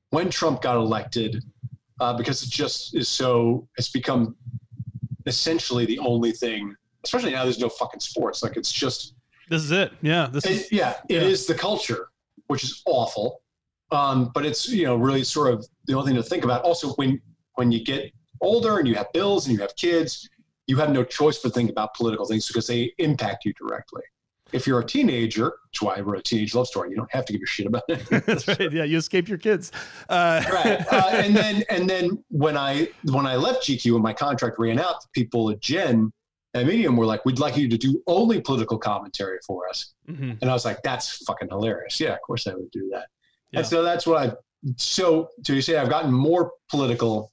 [0.10, 1.44] when trump got elected
[2.00, 3.68] uh, because it just is so.
[3.78, 4.36] It's become
[5.28, 6.74] essentially the only thing.
[7.04, 8.42] Especially now, there's no fucking sports.
[8.42, 9.14] Like it's just
[9.52, 9.94] This is it.
[10.02, 10.28] Yeah.
[10.32, 10.72] This it, is.
[10.72, 11.28] yeah, it yeah.
[11.28, 12.08] is the culture,
[12.48, 13.42] which is awful.
[13.92, 16.64] Um, but it's you know really sort of the only thing to think about.
[16.64, 17.22] Also, when
[17.54, 20.30] when you get older and you have bills and you have kids,
[20.68, 24.04] you have no choice but think about political things because they impact you directly.
[24.52, 27.12] If you're a teenager, which is why I wrote a teenage love story, you don't
[27.14, 28.06] have to give a shit about it.
[28.26, 28.72] That's right.
[28.72, 28.84] Yeah.
[28.84, 29.72] You escape your kids.
[30.10, 30.86] Uh, right.
[30.92, 34.78] Uh, and then and then when I when I left GQ and my contract ran
[34.78, 36.12] out, the people at Gen
[36.54, 40.38] at Medium were like, "We'd like you to do only political commentary for us." mhm.
[40.42, 43.08] And I was like, "That's fucking hilarious." Yeah, of course I would do that.
[43.52, 43.60] Yeah.
[43.60, 44.34] And so that's what I.
[44.76, 47.31] So to you say, I've gotten more political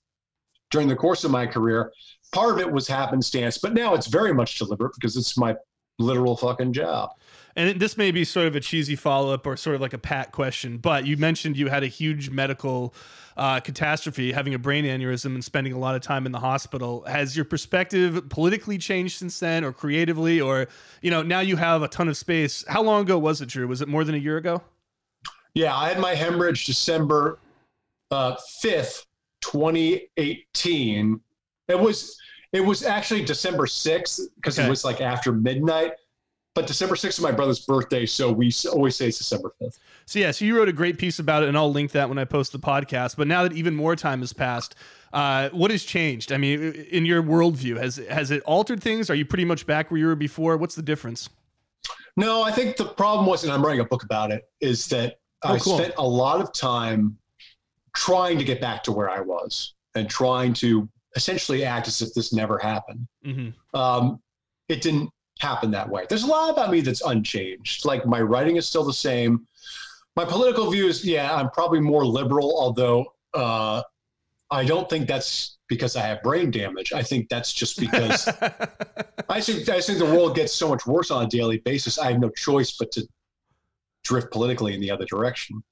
[0.70, 1.92] during the course of my career.
[2.32, 5.56] Part of it was happenstance, but now it's very much deliberate because it's my
[5.98, 7.10] literal fucking job.
[7.56, 9.98] And this may be sort of a cheesy follow up or sort of like a
[9.98, 12.94] pat question, but you mentioned you had a huge medical
[13.36, 17.04] uh, catastrophe, having a brain aneurysm and spending a lot of time in the hospital.
[17.06, 20.66] Has your perspective politically changed since then, or creatively, or
[21.02, 22.64] you know now you have a ton of space?
[22.68, 23.66] How long ago was it, Drew?
[23.66, 24.62] Was it more than a year ago?
[25.54, 27.38] Yeah, I had my hemorrhage December
[28.10, 29.06] uh, fifth,
[29.40, 31.20] twenty eighteen.
[31.68, 32.18] It was
[32.52, 34.66] it was actually December sixth because Okay.
[34.66, 35.92] it was like after midnight.
[36.54, 39.78] But December sixth is my brother's birthday, so we always say it's December fifth.
[40.06, 42.18] So yeah, so you wrote a great piece about it, and I'll link that when
[42.18, 43.16] I post the podcast.
[43.16, 44.74] But now that even more time has passed,
[45.12, 46.32] uh, what has changed?
[46.32, 49.08] I mean, in your worldview, has has it altered things?
[49.08, 50.56] Are you pretty much back where you were before?
[50.56, 51.28] What's the difference?
[52.16, 55.20] No, I think the problem was, and I'm writing a book about it, is that
[55.44, 55.78] Oh, I cool.
[55.78, 57.16] spent a lot of time
[57.98, 62.14] trying to get back to where I was and trying to essentially act as if
[62.14, 63.08] this never happened.
[63.24, 64.20] hmm Um,
[64.68, 66.06] it didn't happen that way.
[66.08, 67.84] There's a lot about me that's unchanged.
[67.84, 69.48] Like my writing is still the same.
[70.14, 73.82] My political views, yeah, I'm probably more liberal, although uh,
[74.50, 76.92] I don't think that's because I have brain damage.
[76.92, 78.28] I think that's just because
[79.28, 81.98] I think I think the world gets so much worse on a daily basis.
[81.98, 83.08] I have no choice but to
[84.04, 85.62] drift politically in the other direction.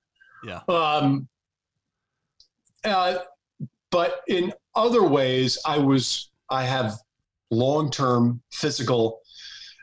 [0.45, 0.61] Yeah.
[0.69, 1.29] Um,
[2.87, 3.19] uh,
[3.91, 6.95] but in other ways, I was I have
[7.51, 9.21] long term physical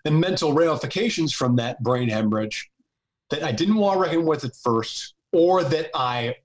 [0.06, 2.70] and mental ramifications from that brain hemorrhage
[3.30, 6.36] that I didn't want to reckon with at first, or that I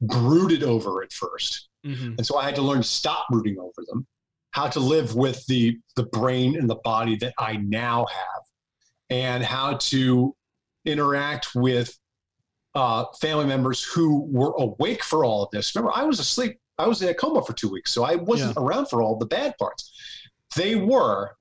[0.00, 1.68] brooded over at first.
[1.84, 4.06] hmm And so I had to learn to stop brooding over them,
[4.52, 8.42] how to live with the the brain and the body that I now have,
[9.10, 10.34] and how to
[10.84, 11.98] interact with
[12.74, 15.74] uh, family members who were awake for all of this.
[15.74, 16.58] Remember, I was asleep.
[16.78, 19.26] I was in a coma for two weeks, so I wasn't around for all the
[19.26, 19.90] bad parts.
[20.54, 21.36] They were,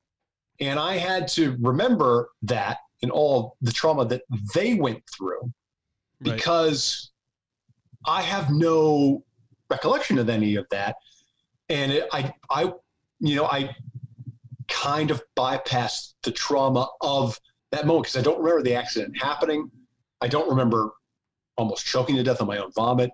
[0.59, 4.23] and I had to remember that and all the trauma that
[4.55, 5.51] they went through
[6.19, 6.35] Right.
[6.35, 7.11] because
[8.07, 9.23] I have no
[9.69, 10.95] recollection of any of that,
[11.69, 12.73] and it, I, I,
[13.19, 13.75] you know, I
[14.67, 17.39] kind of bypassed the trauma of
[17.71, 19.69] that moment because I don't remember the accident happening.
[20.21, 20.91] I don't remember
[21.57, 23.11] almost choking to death on my own vomit.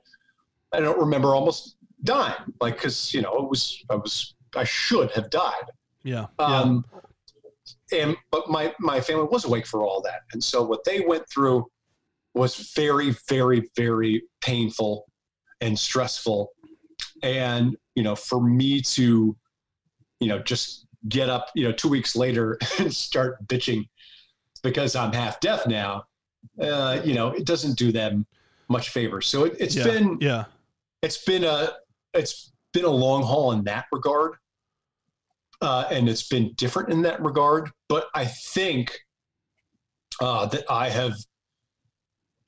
[0.71, 5.11] I don't remember almost dying, like because you know it was I was I should
[5.11, 5.65] have died.
[6.03, 6.27] Yeah.
[6.39, 6.45] yeah.
[6.45, 6.85] Um,
[7.91, 11.27] and but my my family was awake for all that, and so what they went
[11.29, 11.67] through
[12.33, 15.05] was very, very, very painful
[15.61, 16.49] and stressful.
[17.21, 19.35] And you know, for me to,
[20.19, 23.87] you know, just get up, you know, two weeks later and start bitching
[24.63, 26.05] because I'm half deaf now,
[26.61, 28.25] uh, you know, it doesn't do them
[28.69, 29.21] much favor.
[29.21, 29.83] So it, it's yeah.
[29.83, 30.45] been yeah.
[31.01, 31.69] it's been a
[32.13, 34.33] it's been a long haul in that regard
[35.63, 38.99] uh, and it's been different in that regard but i think
[40.21, 41.15] uh, that i have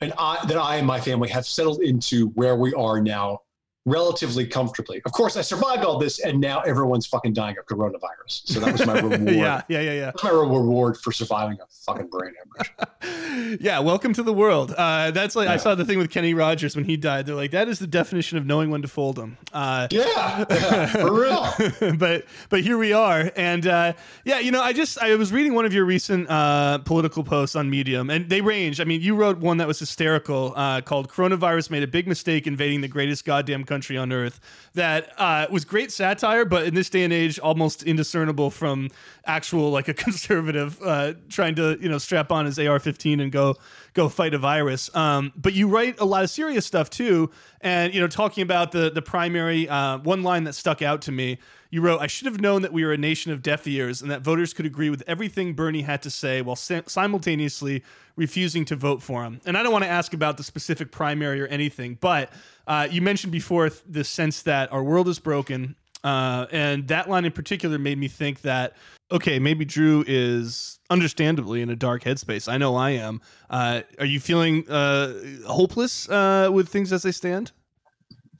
[0.01, 3.39] and i that i and my family have settled into where we are now
[3.85, 8.41] relatively comfortably of course i survived all this and now everyone's fucking dying of coronavirus
[8.45, 9.61] so that was my reward yeah.
[9.67, 9.81] Yeah.
[9.81, 9.93] Yeah.
[9.93, 10.05] Yeah.
[10.05, 13.59] That's my reward for surviving a fucking brain hemorrhage.
[13.61, 14.73] yeah, welcome to the world.
[14.75, 17.25] Uh, that's like I saw the thing with Kenny Rogers when he died.
[17.25, 19.37] They're like, that is the definition of knowing when to fold them.
[19.53, 21.95] Uh, Yeah, yeah, for real.
[21.97, 23.93] but but here we are, and uh,
[24.23, 27.55] yeah, you know, I just I was reading one of your recent uh, political posts
[27.55, 28.79] on Medium, and they range.
[28.81, 32.47] I mean, you wrote one that was hysterical uh, called "Coronavirus Made a Big Mistake
[32.47, 34.39] Invading the Greatest Goddamn Country on Earth."
[34.73, 38.89] That uh, was great satire, but in this day and age, almost indiscernible from
[39.25, 43.55] actual like a conservative uh, trying to you know strap on his AR-15 and go
[43.93, 44.93] go fight a virus.
[44.95, 48.71] Um, but you write a lot of serious stuff too, and you know, talking about
[48.71, 49.67] the the primary.
[49.67, 51.39] Uh, one line that stuck out to me.
[51.75, 54.09] You wrote, "I should have known that we were a nation of deaf ears, and
[54.09, 57.83] that voters could agree with everything Bernie had to say, while simultaneously
[58.15, 61.41] refusing to vote for him." And I don't want to ask about the specific primary
[61.41, 62.31] or anything, but
[62.65, 65.75] uh, you mentioned before the sense that our world is broken
[66.05, 68.77] uh, and that line in particular made me think that,
[69.11, 72.49] okay, maybe Drew is understandably in a dark headspace.
[72.49, 73.19] I know I am.
[73.49, 75.13] Uh, are you feeling uh,
[75.45, 77.51] hopeless uh, with things as they stand?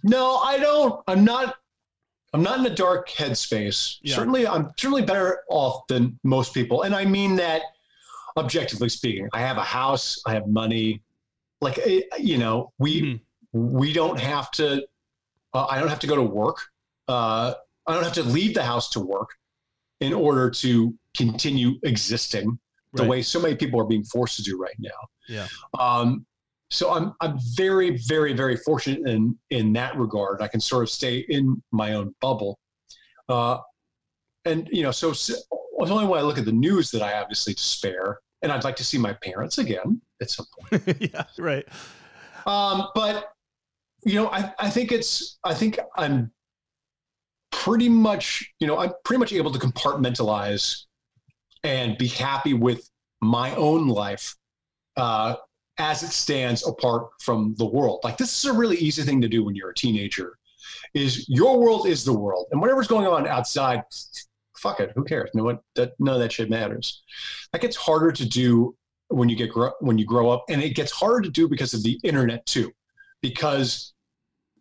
[0.04, 1.04] No, I don't.
[1.10, 1.58] I'm not.
[2.36, 3.98] I'm not in a dark headspace.
[4.02, 4.16] Yeah.
[4.16, 7.62] Certainly, I'm certainly better off than most people, and I mean that
[8.38, 9.30] objectively speaking.
[9.34, 10.22] I have a house.
[10.26, 11.02] I have money.
[11.62, 13.78] Like eh, you know, we mm-hmm.
[13.78, 14.86] we don't have to.
[15.54, 16.60] Uh, I don't have to go to work
[17.08, 17.54] uh,
[17.88, 19.30] I don't have to leave the house to work
[20.00, 22.60] in order to continue existing
[22.94, 24.90] the way so many people are being forced to do right now.
[25.28, 25.48] Yeah.
[25.78, 26.26] Um,
[26.70, 30.42] so I'm I'm very very very fortunate in in that regard.
[30.42, 32.60] I can sort of stay in my own bubble,
[33.30, 33.58] uh,
[34.46, 35.36] and you know so, so
[35.80, 38.84] only when I look at the news that I obviously despair, and I'd like to
[38.84, 40.84] see my parents again at some point.
[41.00, 41.66] yeah, right.
[42.46, 43.32] Um, but
[44.04, 46.32] you know, I I think it's I think I'm
[47.52, 50.84] pretty much, you know, I'm pretty much able to compartmentalize
[51.64, 52.90] and be happy with
[53.22, 54.36] my own life
[54.98, 55.36] uh,
[55.78, 58.00] as it stands apart from the world.
[58.04, 60.38] Like this is a really easy thing to do when you're a teenager.
[60.94, 63.84] Is your world is the world, and whatever's going on outside,
[64.58, 65.30] fuck it, who cares?
[65.34, 67.04] No what that none of that shit matters.
[67.52, 68.76] That gets harder to do
[69.10, 71.84] when you get when you grow up, and it gets harder to do because of
[71.84, 72.72] the internet too,
[73.22, 73.94] because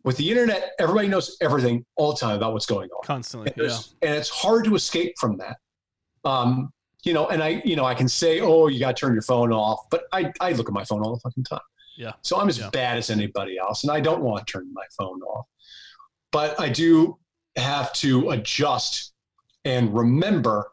[0.04, 3.50] with the internet, everybody knows everything all the time about what's going on constantly.
[3.56, 3.78] And, yeah.
[4.02, 5.56] and it's hard to escape from that.
[6.24, 6.70] Um,
[7.05, 9.22] you know, and I, you know, I can say, oh, you got to turn your
[9.22, 11.61] phone off, but I, I look at my phone all the fucking time.
[11.96, 12.12] Yeah.
[12.22, 12.70] So I'm as yeah.
[12.70, 15.46] bad as anybody else, and I don't want to turn my phone off.
[16.32, 17.18] But I do
[17.57, 19.12] have to adjust
[19.64, 20.72] and remember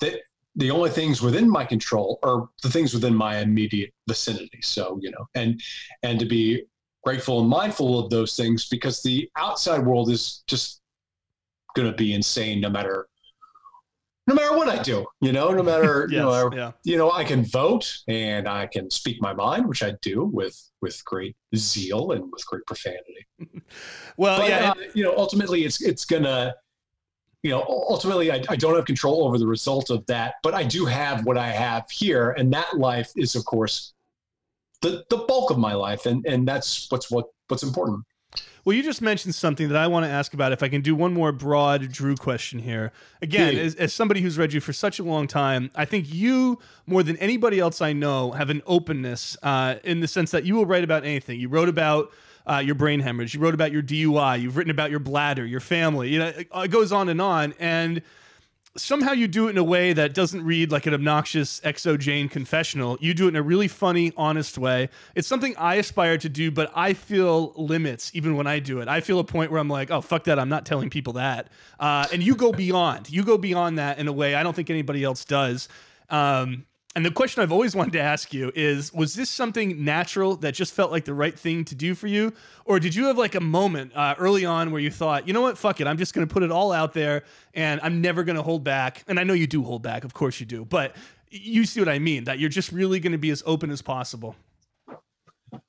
[0.00, 0.20] that
[0.56, 4.58] the only things within my control are the things within my immediate vicinity.
[4.62, 5.60] So, you know, and
[6.02, 6.64] and to be
[7.04, 10.80] grateful and mindful of those things because the outside world is just
[11.76, 13.08] going to be insane no matter
[14.28, 16.72] no matter what I do, you know, no matter yes, you know, yeah.
[16.84, 20.56] you know, I can vote and I can speak my mind, which I do with
[20.82, 23.26] with great zeal and with great profanity.
[24.18, 26.54] well, but, yeah, uh, you know, ultimately, it's it's gonna,
[27.42, 30.62] you know, ultimately, I, I don't have control over the result of that, but I
[30.62, 33.94] do have what I have here, and that life is, of course,
[34.82, 38.04] the, the bulk of my life and and that's what's what what's important
[38.64, 40.52] well, you just mentioned something that I want to ask about.
[40.52, 42.92] If I can do one more broad Drew question here.
[43.22, 46.58] Again, as, as, somebody who's read you for such a long time, I think you,
[46.86, 50.54] more than anybody else I know, have an openness uh, in the sense that you
[50.54, 51.40] will write about anything.
[51.40, 52.12] You wrote about
[52.46, 53.32] uh, your brain hemorrhage.
[53.32, 54.42] You wrote about your DUI.
[54.42, 56.10] You've written about your bladder, your family.
[56.10, 57.54] You know, it goes on and on.
[57.58, 58.02] And
[58.78, 62.96] somehow you do it in a way that doesn't read like an obnoxious xoJane confessional.
[63.00, 64.88] You do it in a really funny, honest way.
[65.14, 68.88] It's something I aspire to do, but I feel limits even when I do it.
[68.88, 70.38] I feel a point where I'm like, oh, fuck that.
[70.38, 71.48] I'm not telling people that.
[71.78, 73.10] Uh, and you go beyond.
[73.10, 75.68] You go beyond that in a way I don't think anybody else does.
[76.10, 76.66] Um,
[76.96, 80.54] and the question I've always wanted to ask you is was this something natural that
[80.54, 82.32] just felt like the right thing to do for you?
[82.64, 85.42] Or did you have like a moment uh, early on where you thought, you know
[85.42, 87.24] what, fuck it, I'm just going to put it all out there
[87.54, 89.04] and I'm never going to hold back?
[89.06, 90.96] And I know you do hold back, of course you do, but
[91.30, 93.82] you see what I mean, that you're just really going to be as open as
[93.82, 94.34] possible.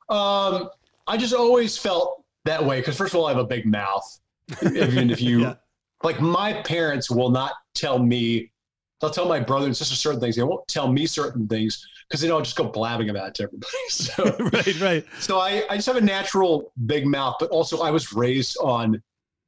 [0.09, 0.69] Um,
[1.07, 4.19] I just always felt that way because, first of all, I have a big mouth.
[4.63, 5.55] Even if you, yeah.
[6.03, 8.51] like, my parents will not tell me
[8.99, 10.35] They'll tell my brother and sister certain things.
[10.35, 13.43] They won't tell me certain things because they don't just go blabbing about it to
[13.43, 13.71] everybody.
[13.89, 14.23] So,
[14.53, 15.05] right, right.
[15.19, 19.01] So I, I just have a natural big mouth, but also I was raised on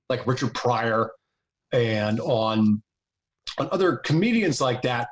[0.09, 1.11] like Richard Pryor
[1.71, 2.81] and on
[3.57, 5.09] on other comedians like that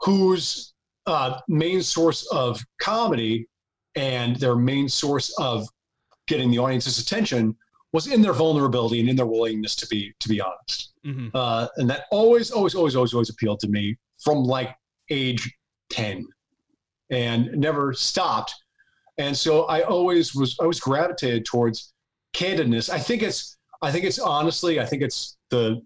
[0.00, 0.74] whose
[1.06, 3.46] uh, main source of comedy
[3.94, 5.66] and their main source of
[6.26, 7.56] getting the audience's attention
[7.96, 10.92] was in their vulnerability and in their willingness to be to be honest.
[11.06, 11.28] Mm-hmm.
[11.34, 14.70] Uh, and that always, always, always, always, always appealed to me from like
[15.08, 15.42] age
[15.88, 16.26] ten,
[17.10, 18.52] and never stopped.
[19.18, 21.94] And so I always was, I always gravitated towards
[22.34, 22.90] candidness.
[22.90, 25.80] I think it's, I think it's honestly, I think it's the,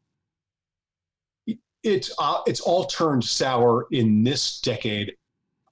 [1.92, 5.14] it's uh, it's all turned sour in this decade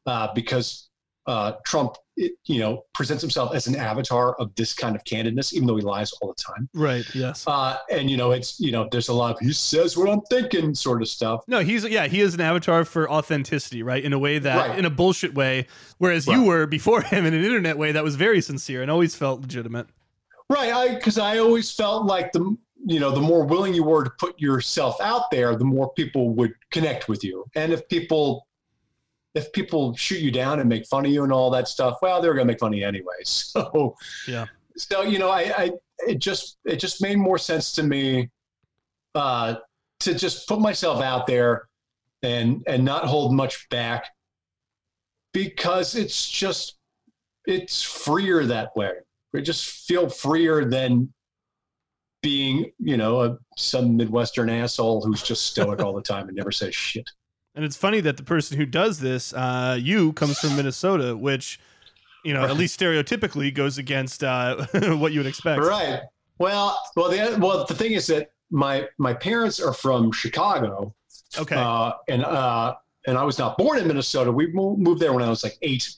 [0.07, 0.89] uh, because
[1.27, 5.53] uh, Trump it, you know, presents himself as an avatar of this kind of candidness,
[5.53, 6.69] even though he lies all the time.
[6.75, 7.05] Right.
[7.15, 7.45] Yes.
[7.47, 10.21] Uh, and you know, it's you know, there's a lot of he says what I'm
[10.23, 11.45] thinking sort of stuff.
[11.47, 14.05] No, he's yeah, he is an avatar for authenticity, right?
[14.05, 14.79] In a way that Right.
[14.79, 18.17] in a bullshit way, whereas you were before him in an internet way that was
[18.17, 19.87] very sincere and always felt legitimate.
[20.51, 20.73] Right.
[20.73, 24.11] I because I always felt like the you know the more willing you were to
[24.19, 27.45] put yourself out there, the more people would connect with you.
[27.55, 28.48] And if people
[29.35, 32.21] if people shoot you down and make fun of you and all that stuff, well,
[32.21, 33.15] they're gonna make fun of you anyway.
[33.25, 34.47] So Yeah.
[34.77, 35.71] So you know, I, I
[36.07, 38.31] it just it just made more sense to me
[39.15, 39.57] uh
[40.01, 41.69] to just put myself out there
[42.23, 44.07] and and not hold much back
[45.33, 46.79] because it's just
[47.47, 48.93] it's freer that way.
[49.35, 51.13] I just feel freer than
[52.23, 56.51] being, you know, a, some Midwestern asshole who's just stoic all the time and never
[56.51, 57.09] says shit.
[57.59, 61.59] And it's funny that the person who does this, uh, you, comes from Minnesota, which,
[62.25, 65.61] you know, at least stereotypically goes against uh, what you would expect.
[65.63, 66.03] Right.
[66.39, 70.95] Well, well, the well, the thing is that my my parents are from Chicago,
[71.37, 71.57] Okay.
[71.57, 72.77] uh, and uh,
[73.09, 74.31] and I was not born in Minnesota.
[74.31, 75.93] We moved there when I was like eight,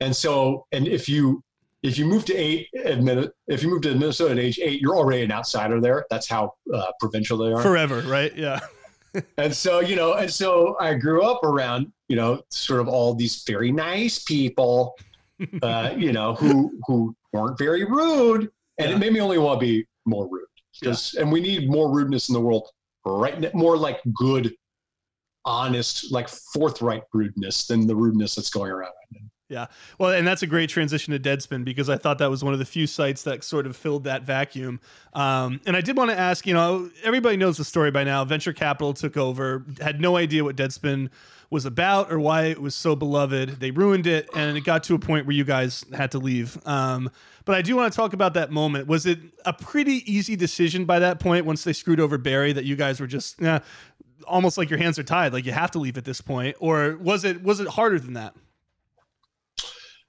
[0.00, 1.44] and so and if you
[1.82, 5.22] if you move to eight if you move to Minnesota at age eight, you're already
[5.22, 6.06] an outsider there.
[6.08, 7.60] That's how uh, provincial they are.
[7.60, 8.34] Forever, right?
[8.34, 8.60] Yeah.
[9.38, 13.14] And so you know and so i grew up around you know sort of all
[13.14, 14.94] these very nice people
[15.62, 18.50] uh you know who who weren't very rude.
[18.78, 18.96] And Yeah.
[18.96, 20.46] it made me only want to be more rude.
[20.80, 22.68] Because and we need more rudeness in the world
[23.04, 24.54] right now, more like good
[25.44, 28.92] honest like forthright rudeness than the rudeness that's going around
[29.50, 29.68] now.
[29.98, 32.58] Well, and that's a great transition to Deadspin because I thought that was one of
[32.58, 34.80] the few sites that sort of filled that vacuum.
[35.12, 38.24] Um, and I did want to ask, you know, everybody knows the story by now.
[38.24, 41.10] Venture capital took over, had no idea what Deadspin
[41.50, 43.60] was about or why it was so beloved.
[43.60, 46.58] They ruined it, and it got to a point where you guys had to leave.
[46.66, 47.10] Um,
[47.44, 48.88] but I do want to talk about that moment.
[48.88, 52.64] Was it a pretty easy decision by that point once they screwed over Barry that
[52.64, 53.60] you guys were just eh,
[54.26, 56.96] almost like your hands are tied, like you have to leave at this point, or
[56.96, 58.34] was it was it harder than that?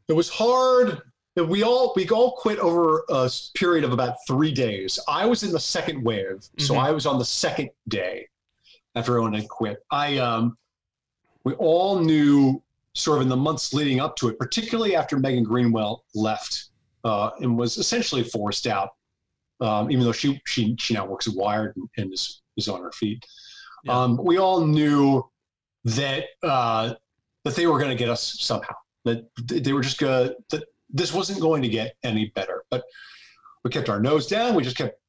[0.07, 1.01] It was hard
[1.35, 5.51] we all we all quit over a period of about three days i was in
[5.51, 6.79] the second wave so Mhm.
[6.79, 8.27] i was on the second day
[8.95, 10.57] after everyone had quit i um
[11.43, 12.61] we all knew
[12.93, 16.69] sort of in the months leading up to it particularly after megan greenwell left
[17.03, 18.89] uh, and was essentially forced out
[19.61, 22.81] um, even though she she she now works at wired and, and is is on
[22.81, 23.23] her feet
[23.83, 23.99] Yeah.
[24.01, 25.23] um, we all knew
[25.83, 26.93] that uh,
[27.43, 28.73] that they were going to get us somehow
[29.05, 32.63] that they were just going that this wasn't going to get any better.
[32.69, 32.83] But
[33.63, 34.55] we kept our nose down.
[34.55, 34.99] We just kept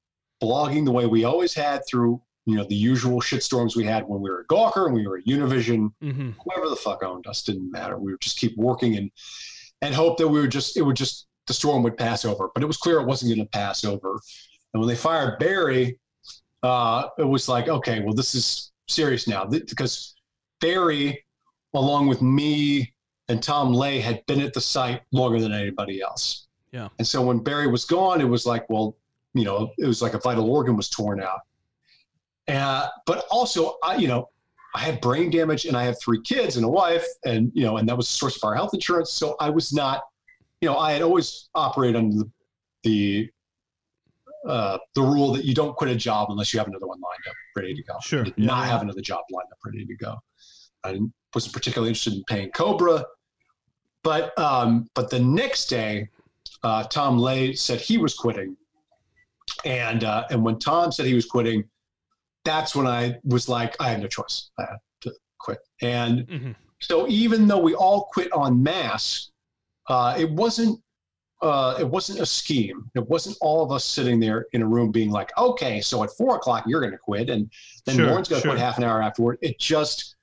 [0.43, 4.21] blogging the way we always had through you know the usual shitstorms we had when
[4.21, 5.91] we were at gawker and we were at univision.
[6.03, 6.31] Mm-hmm.
[6.45, 7.99] whoever the fuck owned us didn't matter.
[7.99, 9.11] We would just keep working and
[9.83, 12.51] and hope that we would just it would just the storm would pass over.
[12.55, 14.21] But it was clear it wasn't going to pass over.
[14.73, 15.99] And when they fired barry
[16.63, 19.45] uh it was like okay well this is serious now.
[19.45, 20.15] Because
[20.61, 21.25] barry
[21.75, 22.95] along with me
[23.29, 26.89] and tom ley had been at the site longer than anybody else Yeah.
[26.99, 28.97] and so when barry was gone it was like well
[29.35, 31.41] you know it was like a vital organ was torn out
[32.49, 34.29] uh, but also i you know
[34.75, 37.79] I had brain damage and I have three kids and a wife, and you know,
[37.79, 39.11] and that was the source of our health insurance.
[39.11, 40.03] So I was not,
[40.61, 42.31] you know, I had always operated under the
[42.83, 43.31] the,
[44.47, 47.23] uh, the rule that you don't quit a job unless you have another one lined
[47.27, 47.95] up ready to go.
[48.03, 48.27] Sure.
[48.27, 50.17] Yeah, not have another job lined up ready to go.
[50.85, 53.03] I didn't, wasn't particularly interested in paying Cobra,
[54.07, 56.09] but um, but the next day,
[56.63, 58.57] uh, Tom Ley said he was quitting,
[59.65, 61.65] and uh, and when Tom said he was quitting,
[62.45, 64.51] that's when I was like, I have no choice.
[64.61, 65.59] I have to quit.
[65.83, 66.53] And Mm-hmm.
[66.81, 69.31] so even though we all quit on mass,
[69.89, 70.81] uh, it wasn't
[71.43, 72.89] uh, it wasn't a scheme.
[72.95, 76.11] It wasn't all of us sitting there in a room being like, okay, so at
[76.17, 77.51] four o'clock you're going to quit, and
[77.87, 78.53] then Sure, Lauren's going to sure.
[78.53, 79.39] quit half an hour afterward.
[79.43, 80.15] It just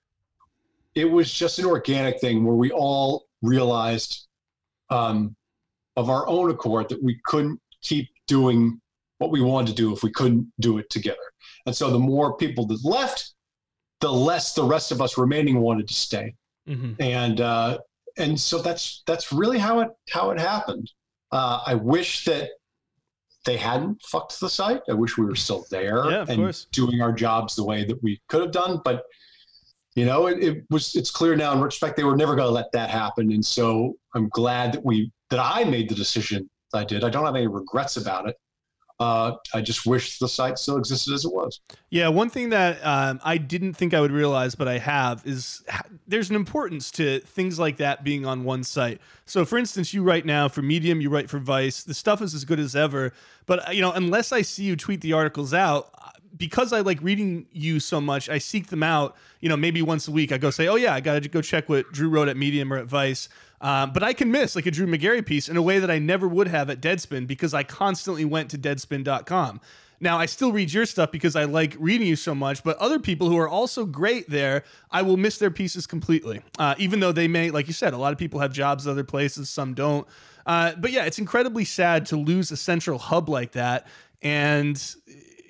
[0.95, 4.27] it was just an organic thing where we all realized
[4.89, 5.35] um,
[5.95, 8.81] of our own accord that we couldn't keep doing
[9.19, 11.17] what we wanted to do if we couldn't do it together.
[11.65, 13.33] And so the more people that left,
[14.01, 16.33] the less the rest of us remaining wanted to stay.
[16.67, 17.01] Mm-hmm.
[17.01, 17.77] And uh,
[18.17, 20.91] and so that's that's really how it how it happened.
[21.31, 22.49] Uh, I wish that
[23.45, 24.81] they hadn't fucked the site.
[24.89, 26.67] I wish we were still there Yeah, and course.
[26.71, 28.81] doing our jobs the way that we could have done.
[28.85, 29.03] But
[29.95, 32.51] you know, it, it was it's clear now in retrospect they were never going to
[32.53, 33.31] let that happen.
[33.31, 37.03] And so I'm glad that we that I made the decision I did.
[37.03, 38.35] I don't have any regrets about it.
[38.99, 41.59] uh, I just wish the site still existed as it was.
[41.89, 45.63] Yeah, one thing that um, I didn't think I would realize, but I have, is
[46.07, 49.01] there's an importance to things like that being on one site.
[49.25, 51.83] So, for instance, you write now for Medium, you write for Vice.
[51.83, 53.13] The stuff is as good as ever,
[53.45, 55.89] but uh, you know, unless I see you tweet the articles out,
[56.35, 59.15] because I like reading you so much, I seek them out.
[59.39, 61.41] You know, maybe once a week, I go say, "Oh yeah, I got to go
[61.41, 63.29] check what Drew wrote at Medium or at Vice."
[63.61, 65.97] Um, but I can miss like a Drew Magary piece in a way that I
[65.97, 69.61] never would have at Deadspin because I constantly went to deadspin.com.
[70.01, 72.99] Now, I still read your stuff because I like reading you so much, but other
[72.99, 76.41] people who are also great there, I will miss their pieces completely.
[76.59, 78.91] Uh, even though they may, like you said, a lot of people have jobs at
[78.91, 80.05] other places, some don't.
[80.45, 83.87] Uh, but yeah, it's incredibly sad to lose a central hub like that.
[84.21, 84.75] And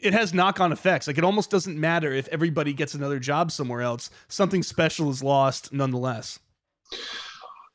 [0.04, 1.08] it has knock on effects.
[1.08, 5.24] Like it almost doesn't matter if everybody gets another job somewhere else, something special is
[5.24, 6.40] lost nonetheless.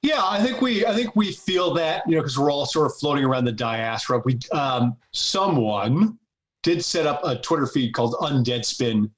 [0.03, 2.87] Yeah, I think we I think we feel that you know because we're all sort
[2.87, 4.22] of floating around the diaspora.
[4.24, 6.18] We um, someone
[6.62, 9.11] did set up a Twitter feed called Undead Spin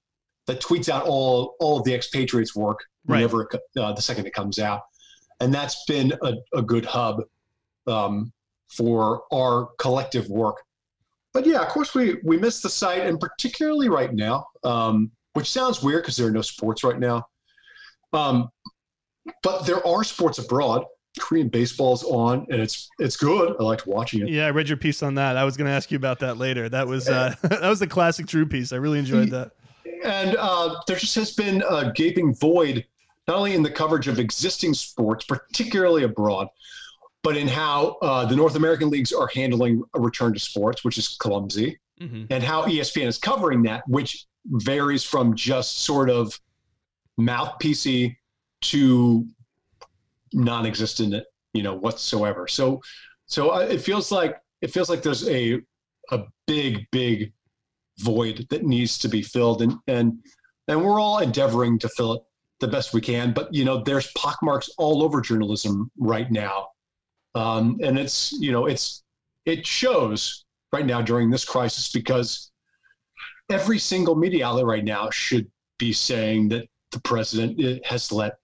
[0.46, 3.82] that tweets out all all of the expatriates' work whenever right.
[3.82, 4.82] uh, the second it comes out,
[5.40, 7.24] and that's been a, a good hub
[7.86, 8.32] um,
[8.68, 10.56] for our collective work.
[11.32, 15.50] But yeah, of course we we miss the site, and particularly right now, um, which
[15.50, 17.26] sounds weird because there are no sports right now.
[18.12, 18.50] Um,
[19.42, 20.84] but there are sports abroad.
[21.18, 23.56] Korean baseball's on, and it's it's good.
[23.58, 24.28] I liked watching it.
[24.28, 25.36] Yeah, I read your piece on that.
[25.36, 26.68] I was going to ask you about that later.
[26.68, 28.72] That was uh, that was a classic Drew piece.
[28.72, 29.52] I really enjoyed that.
[30.04, 32.86] And uh, there just has been a gaping void,
[33.26, 36.48] not only in the coverage of existing sports, particularly abroad,
[37.22, 40.98] but in how uh, the North American leagues are handling a return to sports, which
[40.98, 42.24] is clumsy, mm-hmm.
[42.30, 46.38] and how ESPN is covering that, which varies from just sort of
[47.20, 48.16] mouthpiecey
[48.62, 49.26] to
[50.32, 52.48] non-existent, you know, whatsoever.
[52.48, 52.80] So,
[53.26, 55.60] so it feels like it feels like there's a
[56.10, 57.32] a big, big
[57.98, 60.18] void that needs to be filled, and and
[60.68, 62.22] and we're all endeavoring to fill it
[62.60, 63.32] the best we can.
[63.32, 66.68] But you know, there's pockmarks all over journalism right now,
[67.34, 69.02] um, and it's you know, it's
[69.44, 72.50] it shows right now during this crisis because
[73.50, 78.40] every single media outlet right now should be saying that the president has let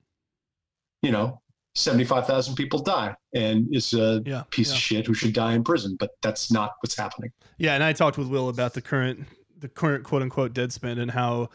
[1.02, 1.40] you know,
[1.74, 4.74] 75,000 people die and is a yeah, piece yeah.
[4.74, 5.96] of shit who should die in prison.
[5.98, 7.30] But that's not what's happening.
[7.58, 7.74] Yeah.
[7.74, 9.26] And I talked with Will about the current,
[9.58, 11.50] the current quote unquote Deadspin and how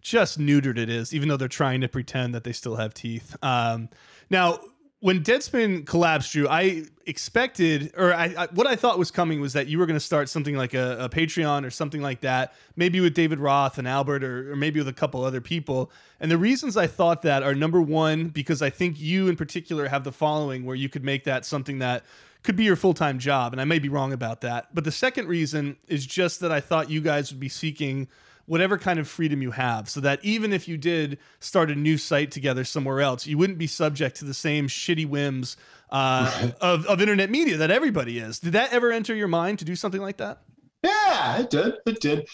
[0.00, 3.36] just neutered it is, even though they're trying to pretend that they still have teeth.
[3.42, 3.88] Um,
[4.30, 4.60] now,
[5.06, 9.52] when Deadspin collapsed, Drew, I expected, or I, I, what I thought was coming was
[9.52, 12.54] that you were going to start something like a, a, Patreon or something like that,
[12.74, 15.92] maybe with David Roth and Albert, or, or, maybe with a couple other people.
[16.18, 19.86] And the reasons I thought that are number one, because I think you in particular
[19.86, 22.02] have the following where you could make that something that
[22.42, 23.52] could be your full time job.
[23.52, 24.74] And I may be wrong about that.
[24.74, 28.08] But the second reason is just that I thought you guys would be seeking
[28.46, 31.98] whatever kind of freedom you have so that even if you did start a new
[31.98, 35.56] site together somewhere else, you wouldn't be subject to the same shitty whims
[35.90, 38.38] uh, of, of internet media that everybody is.
[38.38, 40.42] Did that ever enter your mind to do something like that?
[40.82, 41.74] Yeah, it did.
[41.86, 42.28] It did.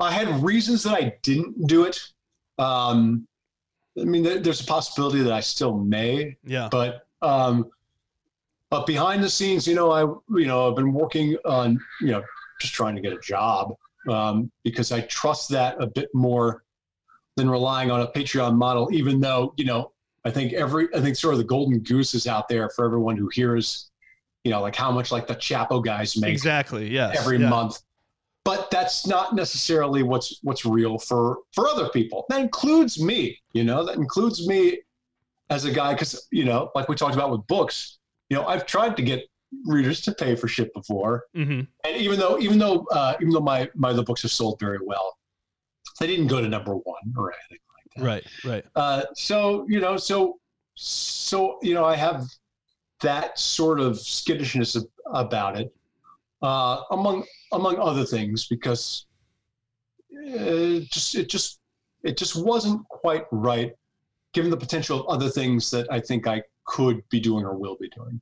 [0.00, 2.00] I had reasons that I didn't do it.
[2.58, 3.26] Um,
[3.98, 6.36] I mean, there's a possibility that I still may.
[6.44, 6.68] Yeah.
[6.70, 7.70] But um,
[8.70, 10.02] but behind the scenes, you know, I
[10.38, 12.22] you know I've been working on you know
[12.60, 13.74] just trying to get a job
[14.08, 16.64] um, because I trust that a bit more
[17.36, 18.88] than relying on a Patreon model.
[18.92, 19.92] Even though you know,
[20.24, 23.16] I think every I think sort of the golden goose is out there for everyone
[23.16, 23.90] who hears,
[24.44, 27.48] you know, like how much like the Chapo guys make exactly yes every yeah.
[27.48, 27.80] month.
[28.44, 32.26] But that's not necessarily what's what's real for for other people.
[32.28, 33.38] That includes me.
[33.52, 34.80] You know, that includes me
[35.50, 37.98] as a guy because you know, like we talked about with books.
[38.30, 39.28] You know, I've tried to get
[39.64, 41.24] readers to pay for shit before.
[41.36, 41.60] Mm-hmm.
[41.84, 44.78] And even though even though uh, even though my my other books have sold very
[44.82, 45.16] well,
[46.00, 48.04] they didn't go to number one or anything like that.
[48.04, 48.64] Right, right.
[48.74, 50.38] Uh, so you know, so
[50.74, 52.26] so you know, I have
[53.00, 54.76] that sort of skittishness
[55.12, 55.74] about it,
[56.42, 59.06] uh, among among other things, because
[60.10, 61.60] it just it just
[62.02, 63.72] it just wasn't quite right,
[64.32, 67.76] given the potential of other things that I think I could be doing or will
[67.80, 68.20] be doing.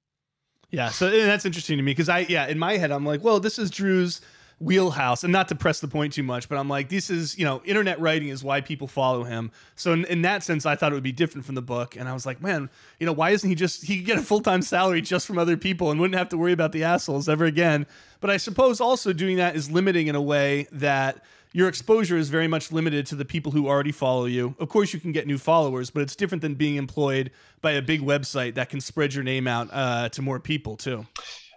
[0.75, 3.39] Yeah, so that's interesting to me because I, yeah, in my head, I'm like, well,
[3.39, 4.21] this is Drew's
[4.59, 7.45] wheelhouse, and not to press the point too much, but I'm like, this is, you
[7.45, 9.53] know, internet writing is why people follow him.
[9.77, 12.09] So in, in that sense, I thought it would be different from the book, and
[12.09, 12.69] I was like, man,
[12.99, 15.39] you know, why isn't he just he could get a full time salary just from
[15.39, 17.87] other people and wouldn't have to worry about the assholes ever again?
[18.21, 21.23] But I suppose also doing that is limiting in a way that
[21.55, 24.55] your exposure is very much limited to the people who already follow you.
[24.59, 27.31] Of course, you can get new followers, but it's different than being employed
[27.63, 31.07] by a big website that can spread your name out uh, to more people too.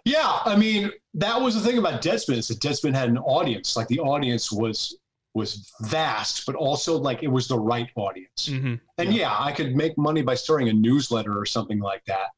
[0.04, 3.76] Yeah, I mean that was the thing about Deadspin is that Deadspin had an audience.
[3.76, 4.96] Like the audience was
[5.34, 8.48] was vast, but also like it was the right audience.
[8.48, 8.74] Mm-hmm.
[8.98, 9.36] And yeah.
[9.38, 12.28] I could make money by starting a newsletter or something like that.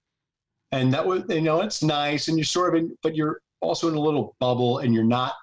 [0.72, 2.28] And that was, you know, it's nice.
[2.28, 5.34] And you're sort of in, but you're also in a little bubble and you're not,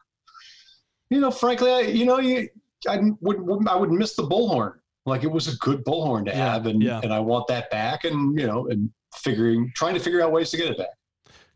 [1.09, 2.49] you know, frankly, I, you know, you,
[2.87, 4.73] I would, I would miss the bullhorn.
[5.05, 6.65] Like it was a good bullhorn to Yeah, have.
[6.65, 6.99] And, yeah.
[7.01, 10.51] and I want that back and, you know, and figuring, trying to figure out ways
[10.51, 10.89] to get it back.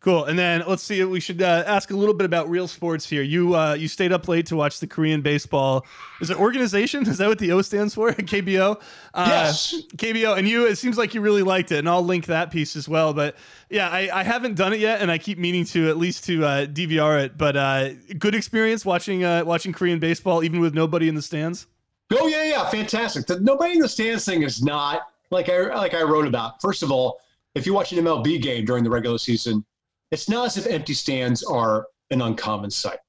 [0.01, 0.25] Cool.
[0.25, 1.03] And then let's see.
[1.03, 3.21] We should uh, ask a little bit about real sports here.
[3.21, 5.85] You uh, you stayed up late to watch the Korean baseball.
[6.19, 7.03] Is it organization?
[7.07, 8.11] Is that what the O stands for?
[8.11, 8.81] KBO.
[9.13, 9.75] Uh, Yes.
[9.97, 10.39] KBO.
[10.39, 10.65] And you.
[10.65, 13.13] It seems like you really liked it, and I'll link that piece as well.
[13.13, 13.35] But
[13.69, 16.45] yeah, I, I haven't done it yet, and I keep meaning to at least to
[16.45, 17.37] uh, DVR it.
[17.37, 21.67] But uh, good experience watching uh, watching Korean baseball, even with nobody in the stands.
[22.11, 23.27] Oh yeah, yeah, fantastic.
[23.27, 26.59] The nobody in the stands thing is not like I like I wrote about.
[26.59, 27.19] First of all,
[27.53, 29.63] if you watch an MLB game during the regular season,
[30.11, 32.99] it's not as if empty stands are an uncommon sight.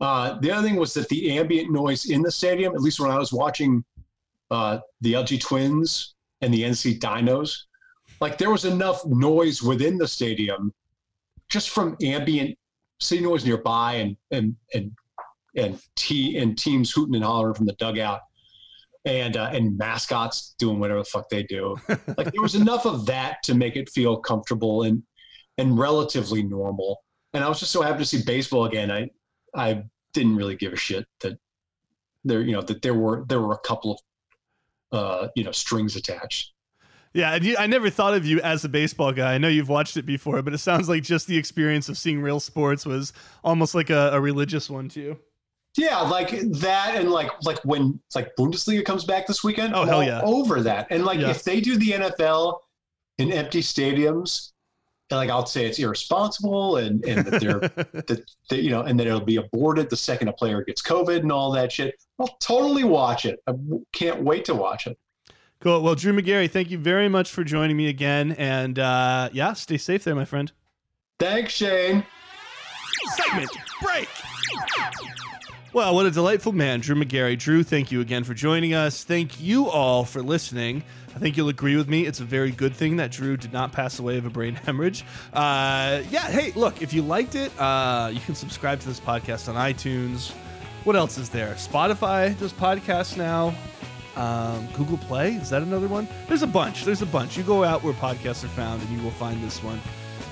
[0.00, 3.10] Uh, the other thing was that the ambient noise in the stadium, at least when
[3.10, 3.84] I was watching
[4.50, 7.56] uh, the LG Twins and the NC Dinos,
[8.20, 10.72] like there was enough noise within the stadium
[11.48, 12.56] just from ambient
[13.00, 14.92] city noise nearby and and and
[15.56, 18.20] and t and teams hooting and hollering from the dugout
[19.04, 21.76] and uh, and mascots doing whatever the fuck they do.
[22.16, 25.02] like there was enough of that to make it feel comfortable and
[25.58, 27.02] and relatively normal.
[27.32, 28.90] And I was just so happy to see baseball again.
[28.90, 29.10] I
[29.54, 31.38] I didn't really give a shit that
[32.24, 33.98] there you know that there were there were a couple of
[34.98, 36.52] uh you know strings attached.
[37.12, 39.34] Yeah, and you, I never thought of you as a baseball guy.
[39.34, 42.20] I know you've watched it before, but it sounds like just the experience of seeing
[42.20, 43.12] real sports was
[43.44, 45.18] almost like a, a religious one to you.
[45.76, 49.74] Yeah, like that, and like like when like Bundesliga comes back this weekend.
[49.74, 50.22] Oh, hell yeah.
[50.24, 51.30] Over that, and like Yeah.
[51.30, 52.58] if they do the NFL
[53.18, 54.50] in empty stadiums,
[55.10, 57.58] like I'll say it's irresponsible, and and that they're
[57.92, 61.20] that, that you know, and that it'll be aborted the second a player gets COVID
[61.20, 62.02] and all that shit.
[62.18, 63.40] I'll totally watch it.
[63.46, 63.52] I
[63.92, 64.98] can't wait to watch it.
[65.60, 65.82] Cool.
[65.82, 68.32] Well, Drew Magary, thank you very much for joining me again.
[68.32, 70.52] And uh, yeah, stay safe there, my friend.
[71.18, 72.04] Thanks, Shane.
[73.16, 73.50] Segment
[73.82, 74.08] break.
[75.74, 77.34] Well, what a delightful man, Drew Magary.
[77.34, 79.02] Drew, thank you again for joining us.
[79.02, 80.84] Thank you all for listening.
[81.16, 82.06] I think you'll agree with me.
[82.06, 85.04] It's a very good thing that Drew did not pass away of a brain hemorrhage.
[85.32, 89.48] Uh, yeah, hey, look, if you liked it, uh, you can subscribe to this podcast
[89.52, 90.30] on iTunes.
[90.84, 91.52] What else is there?
[91.54, 93.52] Spotify does podcasts now.
[94.14, 96.06] Um, Google Play is that another one?
[96.28, 96.84] There's a bunch.
[96.84, 97.36] There's a bunch.
[97.36, 99.80] You go out where podcasts are found, and you will find this one.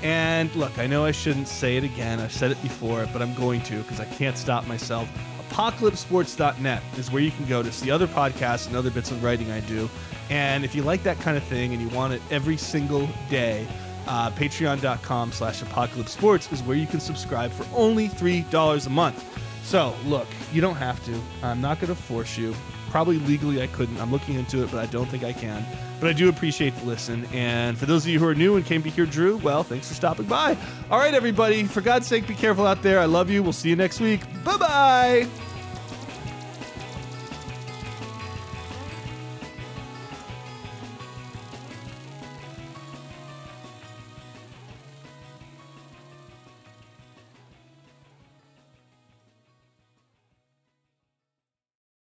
[0.04, 2.20] And look, I know I shouldn't say it again.
[2.20, 5.08] I've said it before, but I'm going to because I can't stop myself.
[5.52, 9.50] ApocalypseSports.net is where you can go to see other podcasts and other bits of writing
[9.50, 9.88] I do.
[10.30, 13.68] And if you like that kind of thing and you want it every single day,
[14.06, 19.24] uh, patreon.com slash apocalypse sports is where you can subscribe for only $3 a month.
[19.62, 21.20] So, look, you don't have to.
[21.42, 22.54] I'm not going to force you.
[22.92, 23.98] Probably legally I couldn't.
[23.98, 25.64] I'm looking into it, but I don't think I can.
[25.98, 27.24] But I do appreciate the listen.
[27.32, 29.88] And for those of you who are new and came to hear Drew, well, thanks
[29.88, 30.58] for stopping by.
[30.90, 31.64] All right, everybody.
[31.64, 33.00] For God's sake, be careful out there.
[33.00, 33.42] I love you.
[33.42, 34.20] We'll see you next week.
[34.44, 35.51] Bye bye.